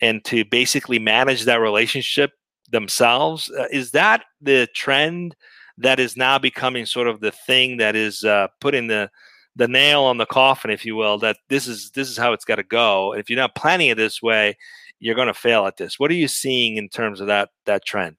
and 0.00 0.24
to 0.24 0.44
basically 0.44 0.98
manage 0.98 1.44
that 1.44 1.60
relationship 1.60 2.32
themselves? 2.70 3.50
Uh, 3.50 3.66
is 3.70 3.92
that 3.92 4.24
the 4.40 4.68
trend 4.74 5.34
that 5.78 5.98
is 5.98 6.16
now 6.16 6.38
becoming 6.38 6.86
sort 6.86 7.08
of 7.08 7.20
the 7.20 7.30
thing 7.30 7.78
that 7.78 7.96
is 7.96 8.24
uh, 8.24 8.48
putting 8.60 8.86
the 8.86 9.10
the 9.54 9.68
nail 9.68 10.02
on 10.04 10.16
the 10.16 10.24
coffin 10.24 10.70
if 10.70 10.86
you 10.86 10.96
will 10.96 11.18
that 11.18 11.36
this 11.50 11.68
is 11.68 11.90
this 11.90 12.08
is 12.08 12.16
how 12.16 12.32
it's 12.32 12.44
got 12.44 12.54
to 12.54 12.62
go 12.62 13.12
if 13.12 13.28
you're 13.28 13.38
not 13.38 13.54
planning 13.54 13.88
it 13.88 13.98
this 13.98 14.22
way 14.22 14.56
you're 15.02 15.16
going 15.16 15.26
to 15.26 15.34
fail 15.34 15.66
at 15.66 15.76
this. 15.76 15.98
What 15.98 16.12
are 16.12 16.14
you 16.14 16.28
seeing 16.28 16.76
in 16.76 16.88
terms 16.88 17.20
of 17.20 17.26
that 17.26 17.50
that 17.66 17.84
trend? 17.84 18.16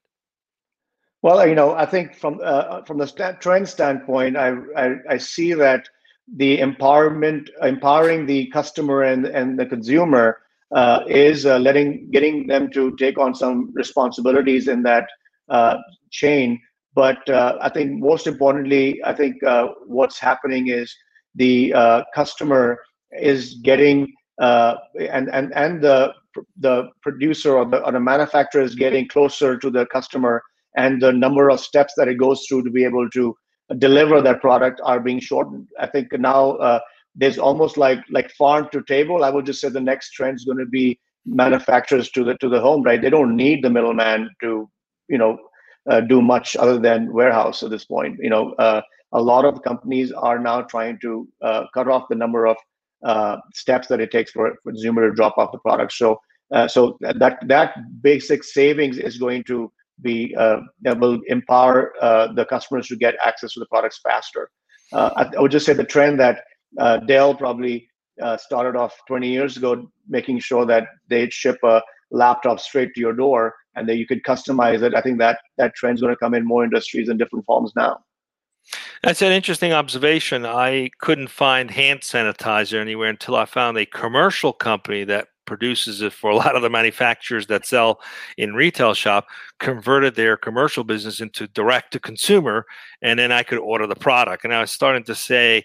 Well, 1.22 1.48
you 1.48 1.54
know, 1.54 1.72
I 1.72 1.86
think 1.86 2.14
from 2.14 2.38
uh, 2.44 2.82
from 2.82 2.98
the 2.98 3.06
st- 3.06 3.40
trend 3.40 3.66
standpoint, 3.66 4.36
I, 4.36 4.52
I, 4.76 4.96
I 5.08 5.16
see 5.16 5.54
that 5.54 5.88
the 6.36 6.58
empowerment, 6.58 7.48
empowering 7.62 8.26
the 8.26 8.50
customer 8.50 9.02
and 9.02 9.24
and 9.24 9.58
the 9.58 9.64
consumer 9.64 10.42
uh, 10.74 11.00
is 11.08 11.46
uh, 11.46 11.58
letting 11.58 12.10
getting 12.10 12.46
them 12.46 12.70
to 12.72 12.94
take 12.96 13.18
on 13.18 13.34
some 13.34 13.72
responsibilities 13.72 14.68
in 14.68 14.82
that 14.82 15.08
uh, 15.48 15.78
chain. 16.10 16.60
But 16.94 17.26
uh, 17.30 17.56
I 17.62 17.70
think 17.70 17.98
most 17.98 18.26
importantly, 18.26 19.00
I 19.04 19.14
think 19.14 19.42
uh, 19.42 19.68
what's 19.86 20.18
happening 20.18 20.68
is 20.68 20.94
the 21.34 21.72
customer 22.14 22.78
is 23.10 23.54
getting 23.62 24.12
and 24.38 25.28
and 25.30 25.52
and 25.54 25.82
the 25.82 26.12
the 26.58 26.88
producer 27.02 27.56
or 27.56 27.64
the, 27.64 27.84
or 27.84 27.92
the 27.92 28.00
manufacturer 28.00 28.62
is 28.62 28.74
getting 28.74 29.08
closer 29.08 29.56
to 29.56 29.70
the 29.70 29.86
customer 29.86 30.42
and 30.76 31.00
the 31.00 31.12
number 31.12 31.50
of 31.50 31.60
steps 31.60 31.94
that 31.96 32.08
it 32.08 32.18
goes 32.18 32.44
through 32.48 32.64
to 32.64 32.70
be 32.70 32.84
able 32.84 33.08
to 33.10 33.36
deliver 33.78 34.20
that 34.20 34.40
product 34.40 34.80
are 34.84 35.00
being 35.00 35.20
shortened. 35.20 35.68
I 35.78 35.86
think 35.86 36.08
now 36.18 36.52
uh, 36.52 36.80
there's 37.14 37.38
almost 37.38 37.76
like 37.76 38.00
like 38.10 38.30
farm 38.32 38.68
to 38.72 38.82
table. 38.82 39.24
I 39.24 39.30
would 39.30 39.46
just 39.46 39.60
say 39.60 39.68
the 39.68 39.80
next 39.80 40.10
trend 40.10 40.36
is 40.36 40.44
going 40.44 40.58
to 40.58 40.66
be 40.66 40.98
manufacturers 41.24 42.10
to 42.10 42.24
the 42.24 42.36
to 42.38 42.48
the 42.48 42.60
home. 42.60 42.82
Right? 42.82 43.00
They 43.00 43.10
don't 43.10 43.36
need 43.36 43.62
the 43.62 43.70
middleman 43.70 44.30
to 44.42 44.68
you 45.08 45.18
know 45.18 45.38
uh, 45.88 46.00
do 46.00 46.20
much 46.20 46.56
other 46.56 46.78
than 46.78 47.12
warehouse 47.12 47.62
at 47.62 47.70
this 47.70 47.84
point. 47.84 48.18
You 48.20 48.30
know, 48.30 48.52
uh, 48.54 48.82
a 49.12 49.22
lot 49.22 49.44
of 49.44 49.62
companies 49.62 50.12
are 50.12 50.38
now 50.38 50.62
trying 50.62 50.98
to 51.00 51.28
uh, 51.42 51.64
cut 51.72 51.88
off 51.88 52.08
the 52.08 52.16
number 52.16 52.46
of 52.46 52.56
uh, 53.04 53.36
steps 53.52 53.88
that 53.88 54.00
it 54.00 54.10
takes 54.10 54.30
for 54.30 54.46
a 54.46 54.56
consumer 54.66 55.08
to 55.08 55.14
drop 55.14 55.36
off 55.36 55.52
the 55.52 55.58
product. 55.58 55.92
So, 55.92 56.18
uh, 56.54 56.68
so 56.68 56.96
that 57.00 57.38
that 57.46 57.74
basic 58.02 58.44
savings 58.44 58.98
is 58.98 59.18
going 59.18 59.44
to 59.44 59.72
be 60.00 60.34
uh, 60.36 60.60
that 60.82 60.98
will 60.98 61.20
empower 61.26 61.92
uh, 62.00 62.32
the 62.32 62.44
customers 62.46 62.88
to 62.88 62.96
get 62.96 63.14
access 63.24 63.52
to 63.52 63.60
the 63.60 63.66
products 63.66 64.00
faster. 64.02 64.50
Uh, 64.92 65.10
I, 65.16 65.36
I, 65.36 65.40
would 65.40 65.50
just 65.50 65.66
say 65.66 65.72
the 65.72 65.84
trend 65.84 66.20
that 66.20 66.44
Dell 67.06 67.34
probably 67.34 67.88
started 68.36 68.76
off 68.76 68.94
20 69.08 69.28
years 69.28 69.56
ago, 69.56 69.90
making 70.08 70.38
sure 70.40 70.66
that 70.66 70.86
they'd 71.08 71.32
ship 71.32 71.58
a 71.64 71.82
laptop 72.10 72.60
straight 72.60 72.94
to 72.94 73.00
your 73.00 73.12
door 73.12 73.54
and 73.76 73.88
that 73.88 73.96
you 73.96 74.06
could 74.06 74.22
customize 74.22 74.82
it. 74.82 74.94
I 74.94 75.00
think 75.00 75.18
that 75.18 75.38
that 75.58 75.74
trend's 75.74 76.00
going 76.00 76.12
to 76.12 76.18
come 76.18 76.34
in 76.34 76.46
more 76.46 76.64
industries 76.64 77.08
in 77.08 77.16
different 77.16 77.44
forms 77.44 77.72
now. 77.76 77.98
That's 79.02 79.22
an 79.22 79.32
interesting 79.32 79.72
observation. 79.72 80.46
I 80.46 80.90
couldn't 80.98 81.28
find 81.28 81.70
hand 81.70 82.00
sanitizer 82.00 82.80
anywhere 82.80 83.10
until 83.10 83.36
I 83.36 83.44
found 83.44 83.76
a 83.76 83.86
commercial 83.86 84.52
company 84.52 85.04
that 85.04 85.28
produces 85.46 86.00
it 86.00 86.12
for 86.12 86.30
a 86.30 86.36
lot 86.42 86.56
of 86.56 86.62
the 86.62 86.70
manufacturers 86.70 87.46
that 87.48 87.66
sell 87.66 88.00
in 88.36 88.54
retail 88.54 88.94
shop 88.94 89.26
converted 89.60 90.14
their 90.14 90.36
commercial 90.36 90.84
business 90.84 91.20
into 91.20 91.46
direct 91.48 91.92
to 91.92 92.00
consumer 92.00 92.66
and 93.02 93.18
then 93.18 93.30
i 93.30 93.42
could 93.42 93.58
order 93.58 93.86
the 93.86 93.94
product 93.94 94.44
and 94.44 94.54
i 94.54 94.60
was 94.60 94.72
starting 94.72 95.04
to 95.04 95.14
say 95.14 95.62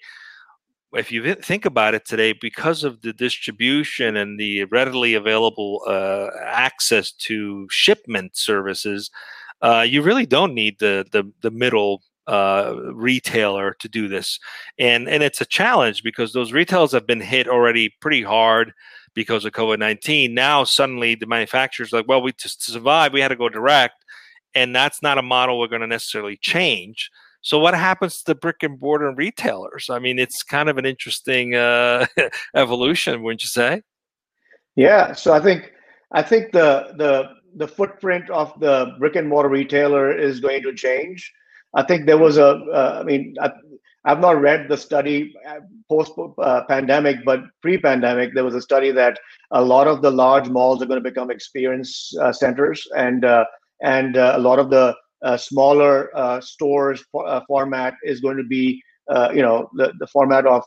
if 0.94 1.12
you 1.12 1.36
think 1.36 1.66
about 1.66 1.94
it 1.94 2.06
today 2.06 2.34
because 2.34 2.84
of 2.84 3.02
the 3.02 3.14
distribution 3.14 4.18
and 4.18 4.40
the 4.40 4.64
readily 4.66 5.14
available 5.14 5.82
uh, 5.88 6.28
access 6.46 7.12
to 7.12 7.68
shipment 7.70 8.36
services 8.36 9.10
uh, 9.62 9.86
you 9.88 10.02
really 10.02 10.26
don't 10.26 10.54
need 10.54 10.78
the 10.80 11.06
the, 11.12 11.24
the 11.42 11.52
middle 11.52 12.02
uh, 12.30 12.76
retailer 12.94 13.76
to 13.80 13.90
do 13.90 14.08
this, 14.08 14.40
and 14.78 15.10
and 15.10 15.24
it's 15.24 15.42
a 15.42 15.46
challenge 15.46 16.04
because 16.04 16.32
those 16.32 16.54
retailers 16.54 16.92
have 16.92 17.08
been 17.08 17.22
hit 17.22 17.48
already 17.48 17.90
pretty 18.02 18.22
hard 18.22 18.72
because 19.16 19.46
of 19.46 19.54
COVID 19.54 19.80
nineteen. 19.80 20.36
Now 20.36 20.64
suddenly 20.64 21.16
the 21.16 21.26
manufacturers 21.26 21.92
like, 21.92 22.08
well, 22.08 22.22
we 22.22 22.32
to 22.32 22.50
survive 22.50 23.14
we 23.14 23.22
had 23.22 23.30
to 23.30 23.36
go 23.36 23.50
direct, 23.50 24.06
and 24.54 24.76
that's 24.76 25.02
not 25.02 25.18
a 25.18 25.24
model 25.24 25.60
we're 25.60 25.68
going 25.68 25.82
to 25.82 25.88
necessarily 25.88 26.38
change. 26.38 27.10
So 27.42 27.58
what 27.58 27.74
happens 27.74 28.20
to 28.20 28.26
the 28.26 28.36
brick 28.36 28.62
and 28.62 28.80
mortar 28.80 29.12
retailers? 29.12 29.90
I 29.90 29.98
mean, 29.98 30.20
it's 30.20 30.44
kind 30.44 30.70
of 30.70 30.78
an 30.78 30.86
interesting 30.86 31.56
uh, 31.56 32.06
evolution, 32.56 33.24
wouldn't 33.24 33.44
you 33.44 33.50
say? 33.50 33.82
Yeah. 34.76 35.14
So 35.14 35.34
I 35.34 35.40
think 35.40 35.72
I 36.12 36.22
think 36.22 36.52
the 36.52 36.94
the 36.96 37.30
the 37.56 37.68
footprint 37.68 38.30
of 38.30 38.54
the 38.60 38.94
brick 39.00 39.16
and 39.16 39.28
mortar 39.28 39.50
retailer 39.50 40.16
is 40.16 40.40
going 40.40 40.62
to 40.62 40.74
change. 40.76 41.34
I 41.76 41.84
think 41.84 42.06
there 42.06 42.18
was 42.18 42.38
a. 42.38 42.48
Uh, 42.48 43.00
I 43.02 43.04
mean, 43.04 43.36
I, 43.42 43.52
I've 44.06 44.20
not 44.20 44.42
read 44.42 44.70
the 44.70 44.78
study 44.78 45.34
uh, 45.48 45.60
post 45.90 46.14
uh, 46.40 46.64
pandemic, 46.68 47.18
but 47.26 47.42
pre 47.62 47.78
pandemic, 47.78 48.34
there 48.34 48.44
was 48.46 48.56
a 48.56 48.62
study 48.62 48.92
that 48.92 49.20
a 49.52 49.62
lot 49.62 49.88
of 49.88 50.02
the 50.02 50.10
large 50.10 50.50
malls 50.50 50.82
are 50.82 50.86
going 50.86 51.04
to 51.04 51.10
become 51.10 51.30
experience 51.30 52.14
uh, 52.20 52.32
centers, 52.32 52.88
and 52.96 53.26
uh, 53.26 53.46
and 53.82 54.18
uh, 54.18 54.34
a 54.36 54.40
lot 54.40 54.60
of 54.60 54.70
the 54.70 54.96
smaller 55.38 56.10
stores 56.42 57.04
for, 57.12 57.44
format 57.46 57.94
is 58.04 58.22
going 58.22 58.38
to 58.38 58.44
be, 58.44 58.82
you 59.34 59.42
know, 59.42 59.70
the, 59.74 59.92
the 60.00 60.08
format 60.08 60.46
of 60.46 60.64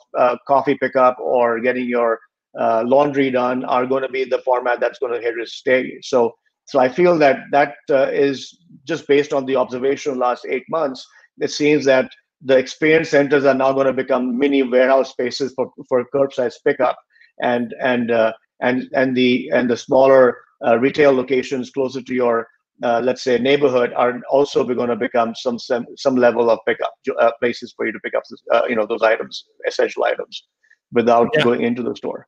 coffee 0.47 0.77
pickup 0.77 1.17
or 1.19 1.59
getting 1.59 1.87
your 1.87 2.21
laundry 2.55 3.31
done 3.31 3.65
are 3.65 3.87
going 3.87 4.03
to 4.03 4.11
be 4.11 4.25
the 4.25 4.43
format 4.45 4.79
that's 4.79 4.99
going 4.99 5.13
to 5.13 5.21
here 5.21 5.35
to 5.35 5.47
stay. 5.47 5.99
So, 6.03 6.35
so 6.73 6.81
I 6.81 6.89
feel 6.89 7.19
that 7.19 7.37
that 7.51 7.75
is 8.15 8.59
just 8.85 9.07
based 9.07 9.35
on 9.35 9.45
the 9.45 9.57
observation 9.57 10.13
of 10.13 10.17
the 10.17 10.25
last 10.25 10.47
eight 10.49 10.65
months. 10.71 11.07
It 11.39 11.51
seems 11.51 11.85
that 11.85 12.11
the 12.41 12.57
experience 12.57 13.11
centers 13.11 13.45
are 13.45 13.53
now 13.53 13.75
going 13.75 13.89
to 13.89 13.93
become 13.93 14.39
mini 14.39 14.63
warehouse 14.63 15.11
spaces 15.11 15.53
for, 15.55 15.71
for 15.87 16.03
curbside 16.15 16.55
pickup 16.65 16.97
and 17.43 17.75
and 17.79 18.11
uh, 18.11 18.33
and 18.63 18.89
and 18.95 19.15
the 19.15 19.51
and 19.53 19.69
the 19.69 19.77
smaller 19.77 20.39
uh, 20.67 20.79
retail 20.79 21.13
locations 21.13 21.69
closer 21.69 22.01
to 22.01 22.15
your 22.15 22.49
uh, 22.83 23.03
let's 23.05 23.23
say 23.23 23.37
neighborhood 23.37 23.93
are 23.95 24.23
also 24.31 24.65
going 24.65 24.89
to 24.89 24.97
become 24.97 25.35
some 25.35 25.59
some, 25.59 25.85
some 25.99 26.17
level 26.17 26.49
of 26.49 26.59
pickup 26.67 26.95
uh, 27.21 27.33
places 27.39 27.75
for 27.77 27.85
you 27.85 27.93
to 27.93 28.01
pick 28.01 28.15
up 28.15 28.23
uh, 28.51 28.63
you 28.67 28.77
know 28.77 28.87
those 28.87 29.03
items 29.03 29.45
essential 29.69 30.05
items 30.05 30.47
without 30.93 31.29
yeah. 31.35 31.45
going 31.45 31.61
into 31.61 31.83
the 31.83 31.95
store 31.95 32.27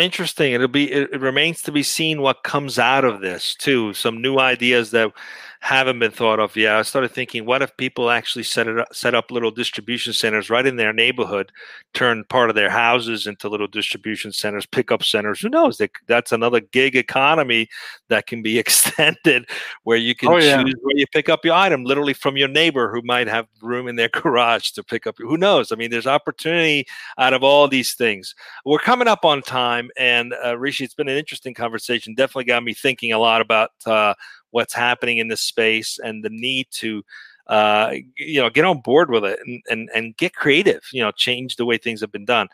interesting. 0.00 0.52
It'll 0.52 0.68
be 0.68 0.90
it, 0.90 1.10
it 1.12 1.20
remains 1.20 1.62
to 1.62 1.72
be 1.72 1.82
seen 1.82 2.22
what 2.22 2.42
comes 2.42 2.78
out 2.78 3.04
of 3.04 3.20
this 3.20 3.54
too. 3.54 3.94
Some 3.94 4.20
new 4.20 4.38
ideas 4.38 4.90
that 4.90 5.12
haven't 5.60 5.98
been 5.98 6.10
thought 6.10 6.40
of 6.40 6.56
yet. 6.56 6.76
I 6.76 6.82
started 6.82 7.10
thinking, 7.10 7.44
what 7.44 7.60
if 7.60 7.76
people 7.76 8.10
actually 8.10 8.44
set 8.44 8.66
it 8.66 8.78
up, 8.78 8.94
set 8.94 9.14
up 9.14 9.30
little 9.30 9.50
distribution 9.50 10.14
centers 10.14 10.48
right 10.48 10.66
in 10.66 10.76
their 10.76 10.92
neighborhood, 10.92 11.52
turn 11.92 12.24
part 12.24 12.48
of 12.48 12.56
their 12.56 12.70
houses 12.70 13.26
into 13.26 13.48
little 13.48 13.66
distribution 13.66 14.32
centers, 14.32 14.64
pickup 14.64 15.04
centers? 15.04 15.40
Who 15.40 15.50
knows? 15.50 15.80
That's 16.06 16.32
another 16.32 16.60
gig 16.60 16.96
economy 16.96 17.68
that 18.08 18.26
can 18.26 18.40
be 18.42 18.58
extended, 18.60 19.48
where 19.84 19.98
you 19.98 20.14
can 20.14 20.30
oh, 20.30 20.38
yeah. 20.38 20.62
choose 20.62 20.74
where 20.80 20.96
you 20.96 21.06
pick 21.12 21.28
up 21.28 21.44
your 21.44 21.54
item, 21.54 21.84
literally 21.84 22.14
from 22.14 22.38
your 22.38 22.48
neighbor 22.48 22.90
who 22.90 23.02
might 23.02 23.28
have 23.28 23.46
room 23.60 23.86
in 23.86 23.96
their 23.96 24.08
garage 24.12 24.70
to 24.70 24.82
pick 24.82 25.06
up. 25.06 25.16
Who 25.18 25.36
knows? 25.36 25.72
I 25.72 25.76
mean, 25.76 25.90
there's 25.90 26.06
opportunity 26.06 26.86
out 27.18 27.34
of 27.34 27.44
all 27.44 27.68
these 27.68 27.92
things. 27.92 28.34
We're 28.64 28.78
coming 28.78 29.08
up 29.08 29.26
on 29.26 29.42
time, 29.42 29.90
and 29.98 30.34
uh, 30.42 30.56
Rishi, 30.58 30.84
it's 30.84 30.94
been 30.94 31.08
an 31.08 31.18
interesting 31.18 31.52
conversation. 31.52 32.14
Definitely 32.14 32.44
got 32.44 32.64
me 32.64 32.72
thinking 32.72 33.12
a 33.12 33.18
lot 33.18 33.42
about. 33.42 33.72
Uh, 33.84 34.14
what's 34.50 34.74
happening 34.74 35.18
in 35.18 35.28
this 35.28 35.42
space 35.42 35.98
and 36.02 36.24
the 36.24 36.30
need 36.30 36.66
to 36.70 37.02
uh, 37.50 37.94
you 38.16 38.40
know, 38.40 38.48
get 38.48 38.64
on 38.64 38.80
board 38.80 39.10
with 39.10 39.24
it 39.24 39.40
and, 39.44 39.60
and 39.68 39.90
and 39.92 40.16
get 40.16 40.32
creative. 40.34 40.82
You 40.92 41.02
know, 41.02 41.10
change 41.10 41.56
the 41.56 41.64
way 41.64 41.78
things 41.78 42.00
have 42.00 42.12
been 42.12 42.24
done. 42.24 42.48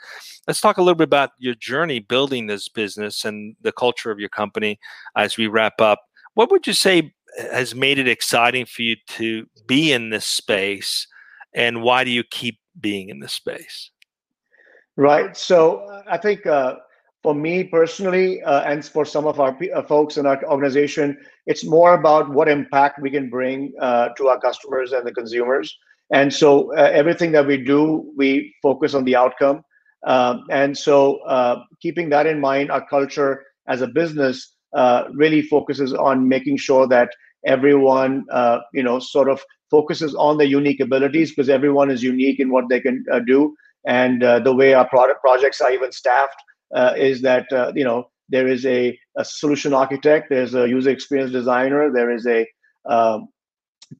Let's 0.48 0.60
talk 0.60 0.78
a 0.78 0.82
little 0.82 0.96
bit 0.96 1.04
about 1.04 1.32
your 1.38 1.54
journey 1.54 1.98
building 1.98 2.46
this 2.46 2.68
business 2.70 3.26
and 3.26 3.54
the 3.60 3.72
culture 3.72 4.10
of 4.10 4.18
your 4.18 4.30
company 4.30 4.78
as 5.14 5.36
we 5.36 5.48
wrap 5.48 5.82
up. 5.82 6.00
What 6.32 6.50
would 6.50 6.66
you 6.66 6.72
say 6.72 7.12
has 7.52 7.74
made 7.74 7.98
it 7.98 8.08
exciting 8.08 8.64
for 8.64 8.80
you 8.80 8.96
to 9.08 9.46
be 9.66 9.92
in 9.92 10.08
this 10.08 10.26
space, 10.26 11.06
and 11.52 11.82
why 11.82 12.02
do 12.02 12.10
you 12.10 12.24
keep 12.24 12.58
being 12.80 13.10
in 13.10 13.20
this 13.20 13.34
space? 13.34 13.90
Right. 14.96 15.36
So 15.36 15.80
uh, 15.80 16.04
I 16.08 16.16
think 16.16 16.46
uh, 16.46 16.76
for 17.26 17.34
me 17.34 17.64
personally, 17.64 18.40
uh, 18.44 18.60
and 18.70 18.84
for 18.84 19.04
some 19.04 19.26
of 19.26 19.40
our 19.40 19.58
uh, 19.74 19.82
folks 19.82 20.16
in 20.16 20.26
our 20.26 20.40
organization, 20.44 21.18
it's 21.46 21.64
more 21.64 21.94
about 21.94 22.30
what 22.30 22.48
impact 22.48 23.00
we 23.02 23.10
can 23.10 23.28
bring 23.28 23.72
uh, 23.80 24.10
to 24.10 24.28
our 24.28 24.38
customers 24.38 24.92
and 24.92 25.04
the 25.04 25.10
consumers. 25.10 25.76
And 26.12 26.32
so 26.32 26.72
uh, 26.76 26.82
everything 26.82 27.32
that 27.32 27.44
we 27.44 27.56
do, 27.56 28.12
we 28.16 28.54
focus 28.62 28.94
on 28.94 29.04
the 29.04 29.16
outcome. 29.16 29.64
Um, 30.06 30.44
and 30.52 30.78
so 30.78 31.16
uh, 31.22 31.64
keeping 31.82 32.10
that 32.10 32.28
in 32.28 32.38
mind, 32.38 32.70
our 32.70 32.86
culture 32.86 33.42
as 33.66 33.82
a 33.82 33.88
business 33.88 34.54
uh, 34.76 35.08
really 35.12 35.42
focuses 35.42 35.92
on 35.94 36.28
making 36.28 36.58
sure 36.58 36.86
that 36.86 37.08
everyone, 37.44 38.24
you 38.72 38.84
know, 38.84 39.00
sort 39.00 39.28
of 39.28 39.42
focuses 39.68 40.14
on 40.14 40.38
their 40.38 40.46
unique 40.46 40.78
abilities 40.78 41.30
because 41.32 41.48
everyone 41.48 41.90
is 41.90 42.04
unique 42.04 42.38
in 42.38 42.50
what 42.50 42.68
they 42.68 42.78
can 42.78 43.04
do. 43.26 43.52
And 43.84 44.22
the 44.22 44.54
way 44.54 44.74
our 44.74 44.88
product 44.88 45.22
projects 45.22 45.60
are 45.60 45.72
even 45.72 45.90
staffed 45.90 46.40
is 46.74 47.22
that 47.22 47.50
uh, 47.52 47.72
you 47.74 47.84
know 47.84 48.08
there 48.28 48.48
is 48.48 48.66
a, 48.66 48.98
a, 49.16 49.24
solution 49.24 49.72
architect, 49.72 50.28
there's 50.30 50.54
a 50.54 50.68
user 50.68 50.90
experience 50.90 51.30
designer, 51.30 51.92
there 51.92 52.10
is 52.10 52.26
a 52.26 52.46
um, 52.86 53.28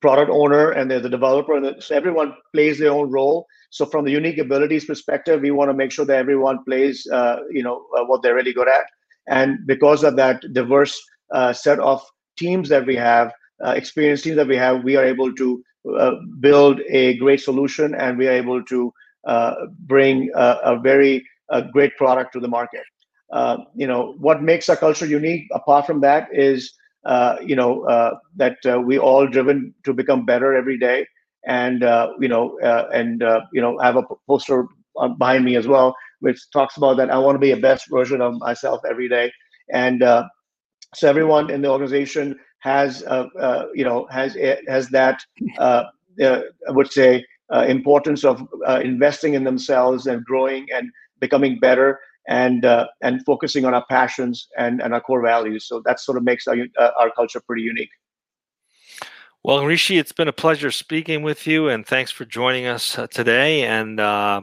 product 0.00 0.30
owner, 0.30 0.72
and 0.72 0.90
there's 0.90 1.04
a 1.04 1.08
developer, 1.08 1.54
and 1.54 1.82
so 1.82 1.94
everyone 1.94 2.34
plays 2.52 2.78
their 2.78 2.90
own 2.90 3.10
role. 3.10 3.46
So 3.70 3.86
from 3.86 4.04
the 4.04 4.10
unique 4.10 4.38
abilities 4.38 4.84
perspective, 4.84 5.42
we 5.42 5.50
want 5.50 5.70
to 5.70 5.74
make 5.74 5.92
sure 5.92 6.04
that 6.04 6.16
everyone 6.16 6.64
plays 6.64 7.06
uh, 7.12 7.38
you 7.50 7.62
know 7.62 7.86
uh, 7.96 8.04
what 8.04 8.22
they're 8.22 8.34
really 8.34 8.52
good 8.52 8.68
at, 8.68 8.86
and 9.28 9.66
because 9.66 10.02
of 10.02 10.16
that 10.16 10.42
diverse 10.52 11.00
uh, 11.32 11.52
set 11.52 11.78
of 11.78 12.02
teams 12.36 12.68
that 12.68 12.86
we 12.86 12.96
have, 12.96 13.32
uh, 13.64 13.70
experienced 13.70 14.24
teams 14.24 14.36
that 14.36 14.48
we 14.48 14.56
have, 14.56 14.84
we 14.84 14.96
are 14.96 15.04
able 15.04 15.32
to 15.34 15.62
build 16.40 16.80
a 16.88 17.16
great 17.18 17.40
solution, 17.40 17.94
and 17.94 18.18
we 18.18 18.26
are 18.26 18.32
able 18.32 18.62
to 18.64 18.92
bring 19.86 20.30
a 20.34 20.78
very 20.82 21.24
a 21.50 21.62
great 21.62 21.96
product 21.96 22.32
to 22.32 22.40
the 22.40 22.48
market. 22.48 22.82
Uh, 23.32 23.58
you 23.74 23.86
know 23.86 24.14
what 24.18 24.42
makes 24.42 24.68
our 24.68 24.76
culture 24.76 25.06
unique 25.06 25.46
apart 25.52 25.86
from 25.86 26.00
that 26.00 26.28
is 26.32 26.72
uh, 27.06 27.36
you 27.42 27.56
know 27.56 27.84
uh, 27.86 28.14
that 28.36 28.56
uh, 28.66 28.80
we 28.80 28.98
all 28.98 29.26
driven 29.26 29.74
to 29.84 29.92
become 29.92 30.24
better 30.24 30.54
every 30.54 30.78
day 30.78 31.06
and 31.46 31.82
uh, 31.82 32.08
you 32.20 32.28
know 32.28 32.58
uh, 32.60 32.88
and 32.92 33.22
you 33.52 33.60
know 33.60 33.78
I 33.80 33.86
have 33.86 33.96
a 33.96 34.02
poster 34.28 34.66
behind 35.18 35.44
me 35.44 35.56
as 35.56 35.66
well 35.66 35.94
which 36.20 36.40
talks 36.52 36.76
about 36.76 36.96
that 36.96 37.10
i 37.10 37.18
want 37.18 37.34
to 37.34 37.38
be 37.38 37.50
a 37.50 37.56
best 37.56 37.84
version 37.90 38.20
of 38.22 38.34
myself 38.38 38.80
every 38.88 39.08
day 39.08 39.30
and 39.72 40.02
so 40.94 41.08
everyone 41.08 41.50
in 41.50 41.60
the 41.60 41.68
organization 41.68 42.34
has 42.60 43.02
you 43.74 43.84
know 43.84 44.06
has 44.10 44.36
has 44.66 44.88
that 44.88 45.20
i 45.60 45.84
would 46.68 46.90
say 46.90 47.24
importance 47.68 48.24
of 48.24 48.46
investing 48.82 49.34
in 49.34 49.44
themselves 49.44 50.06
and 50.06 50.24
growing 50.24 50.66
and 50.74 50.90
becoming 51.20 51.58
better 51.58 52.00
and 52.28 52.64
uh, 52.64 52.86
and 53.02 53.24
focusing 53.24 53.64
on 53.64 53.74
our 53.74 53.84
passions 53.88 54.48
and, 54.58 54.80
and 54.82 54.92
our 54.94 55.00
core 55.00 55.22
values. 55.22 55.66
So 55.66 55.82
that 55.84 56.00
sort 56.00 56.18
of 56.18 56.24
makes 56.24 56.46
our, 56.46 56.56
uh, 56.78 56.90
our 56.98 57.10
culture 57.10 57.40
pretty 57.40 57.62
unique. 57.62 57.90
Well, 59.44 59.64
Rishi, 59.64 59.96
it's 59.96 60.12
been 60.12 60.26
a 60.26 60.32
pleasure 60.32 60.72
speaking 60.72 61.22
with 61.22 61.46
you, 61.46 61.68
and 61.68 61.86
thanks 61.86 62.10
for 62.10 62.24
joining 62.24 62.66
us 62.66 62.98
uh, 62.98 63.06
today. 63.06 63.62
And 63.62 64.00
uh, 64.00 64.40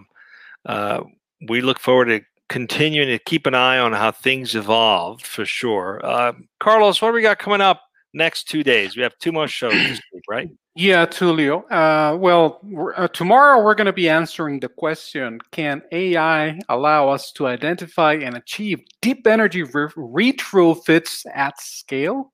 uh, 0.65 1.03
we 1.49 1.59
look 1.59 1.79
forward 1.79 2.05
to 2.05 2.21
continuing 2.47 3.09
to 3.09 3.19
keep 3.19 3.45
an 3.45 3.53
eye 3.53 3.79
on 3.79 3.91
how 3.91 4.11
things 4.11 4.55
evolve 4.55 5.21
for 5.21 5.43
sure. 5.43 5.99
Uh, 6.05 6.33
Carlos, 6.59 7.01
what 7.01 7.09
do 7.09 7.15
we 7.15 7.21
got 7.21 7.39
coming 7.39 7.61
up 7.61 7.81
next 8.13 8.47
two 8.47 8.63
days? 8.63 8.95
We 8.95 9.03
have 9.03 9.17
two 9.19 9.31
more 9.31 9.47
shows 9.47 9.73
this 9.73 10.01
week, 10.13 10.23
right? 10.29 10.49
Yeah, 10.75 11.05
Tulio. 11.05 11.71
Uh, 11.71 12.17
well, 12.17 12.59
uh, 12.95 13.07
tomorrow 13.09 13.63
we're 13.63 13.75
going 13.75 13.85
to 13.85 13.93
be 13.93 14.09
answering 14.09 14.59
the 14.59 14.69
question 14.69 15.39
Can 15.51 15.83
AI 15.91 16.59
allow 16.67 17.09
us 17.09 17.31
to 17.33 17.45
identify 17.45 18.13
and 18.13 18.35
achieve 18.35 18.79
deep 19.01 19.27
energy 19.27 19.63
re- 19.63 19.89
retrofits 19.89 21.25
at 21.33 21.61
scale? 21.61 22.33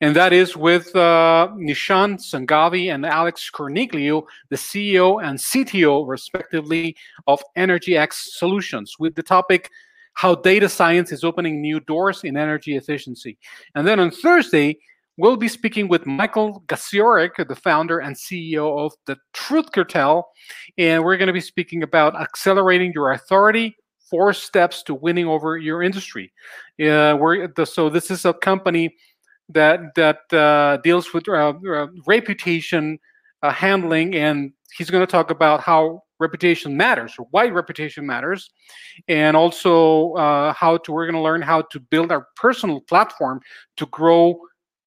And 0.00 0.14
that 0.16 0.32
is 0.32 0.56
with 0.56 0.94
uh, 0.94 1.48
Nishant 1.56 2.20
Sanghavi 2.20 2.94
and 2.94 3.04
Alex 3.04 3.50
Corniglio, 3.52 4.24
the 4.50 4.56
CEO 4.56 5.22
and 5.22 5.38
CTO, 5.38 6.06
respectively, 6.06 6.96
of 7.26 7.42
EnergyX 7.56 8.12
Solutions, 8.12 8.96
with 8.98 9.14
the 9.14 9.22
topic 9.22 9.70
How 10.14 10.34
Data 10.34 10.68
Science 10.68 11.10
is 11.10 11.24
Opening 11.24 11.60
New 11.60 11.80
Doors 11.80 12.22
in 12.22 12.36
Energy 12.36 12.76
Efficiency. 12.76 13.38
And 13.74 13.86
then 13.86 13.98
on 13.98 14.10
Thursday, 14.10 14.78
We'll 15.18 15.36
be 15.36 15.48
speaking 15.48 15.88
with 15.88 16.06
Michael 16.06 16.62
Gasiorek, 16.68 17.46
the 17.46 17.54
founder 17.54 17.98
and 17.98 18.16
CEO 18.16 18.78
of 18.78 18.94
the 19.04 19.18
Truth 19.34 19.70
Cartel, 19.72 20.26
and 20.78 21.04
we're 21.04 21.18
going 21.18 21.26
to 21.26 21.34
be 21.34 21.40
speaking 21.40 21.82
about 21.82 22.18
accelerating 22.18 22.92
your 22.94 23.12
authority, 23.12 23.76
four 24.08 24.32
steps 24.32 24.82
to 24.84 24.94
winning 24.94 25.26
over 25.26 25.58
your 25.58 25.82
industry. 25.82 26.32
Uh, 26.80 27.18
the, 27.56 27.66
so 27.70 27.90
this 27.90 28.10
is 28.10 28.24
a 28.24 28.32
company 28.32 28.96
that 29.50 29.94
that 29.96 30.32
uh, 30.32 30.78
deals 30.78 31.12
with 31.12 31.28
uh, 31.28 31.52
uh 31.68 31.88
reputation 32.06 32.98
uh, 33.42 33.50
handling, 33.50 34.14
and 34.14 34.52
he's 34.78 34.88
going 34.88 35.06
to 35.06 35.10
talk 35.10 35.30
about 35.30 35.60
how 35.60 36.02
reputation 36.20 36.74
matters 36.74 37.16
or 37.18 37.26
why 37.32 37.48
reputation 37.48 38.06
matters 38.06 38.48
and 39.08 39.36
also 39.36 40.12
uh, 40.14 40.54
how 40.54 40.78
to 40.78 40.92
we're 40.92 41.04
going 41.04 41.16
to 41.16 41.20
learn 41.20 41.42
how 41.42 41.60
to 41.60 41.78
build 41.78 42.10
our 42.10 42.28
personal 42.36 42.80
platform 42.80 43.40
to 43.76 43.84
grow 43.86 44.40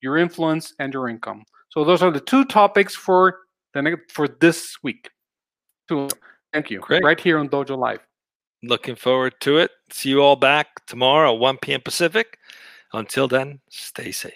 your 0.06 0.18
influence, 0.18 0.74
and 0.80 0.94
your 0.94 1.10
income. 1.10 1.44
So 1.70 1.84
those 1.84 2.02
are 2.02 2.12
the 2.12 2.22
two 2.22 2.46
topics 2.46 2.96
for 2.96 3.40
the 3.74 3.98
for 4.10 4.30
this 4.30 4.78
week. 4.82 5.10
So 5.90 6.08
thank 6.54 6.72
you. 6.72 6.80
Great. 6.80 7.04
Right 7.04 7.20
here 7.20 7.38
on 7.38 7.50
Dojo 7.50 7.78
Live. 7.78 8.00
Looking 8.64 8.96
forward 8.96 9.34
to 9.42 9.58
it. 9.58 9.72
See 9.92 10.10
you 10.10 10.22
all 10.22 10.38
back 10.38 10.86
tomorrow, 10.88 11.34
1 11.34 11.58
p.m. 11.58 11.82
Pacific. 11.82 12.40
Until 12.94 13.28
then, 13.28 13.60
stay 13.70 14.12
safe. 14.12 14.32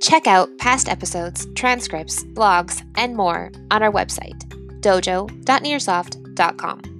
Check 0.00 0.26
out 0.26 0.48
past 0.58 0.88
episodes, 0.88 1.46
transcripts, 1.54 2.24
blogs, 2.34 2.82
and 2.96 3.16
more 3.16 3.52
on 3.70 3.82
our 3.82 3.92
website, 3.92 4.42
dojo.nearsoft.com. 4.80 6.91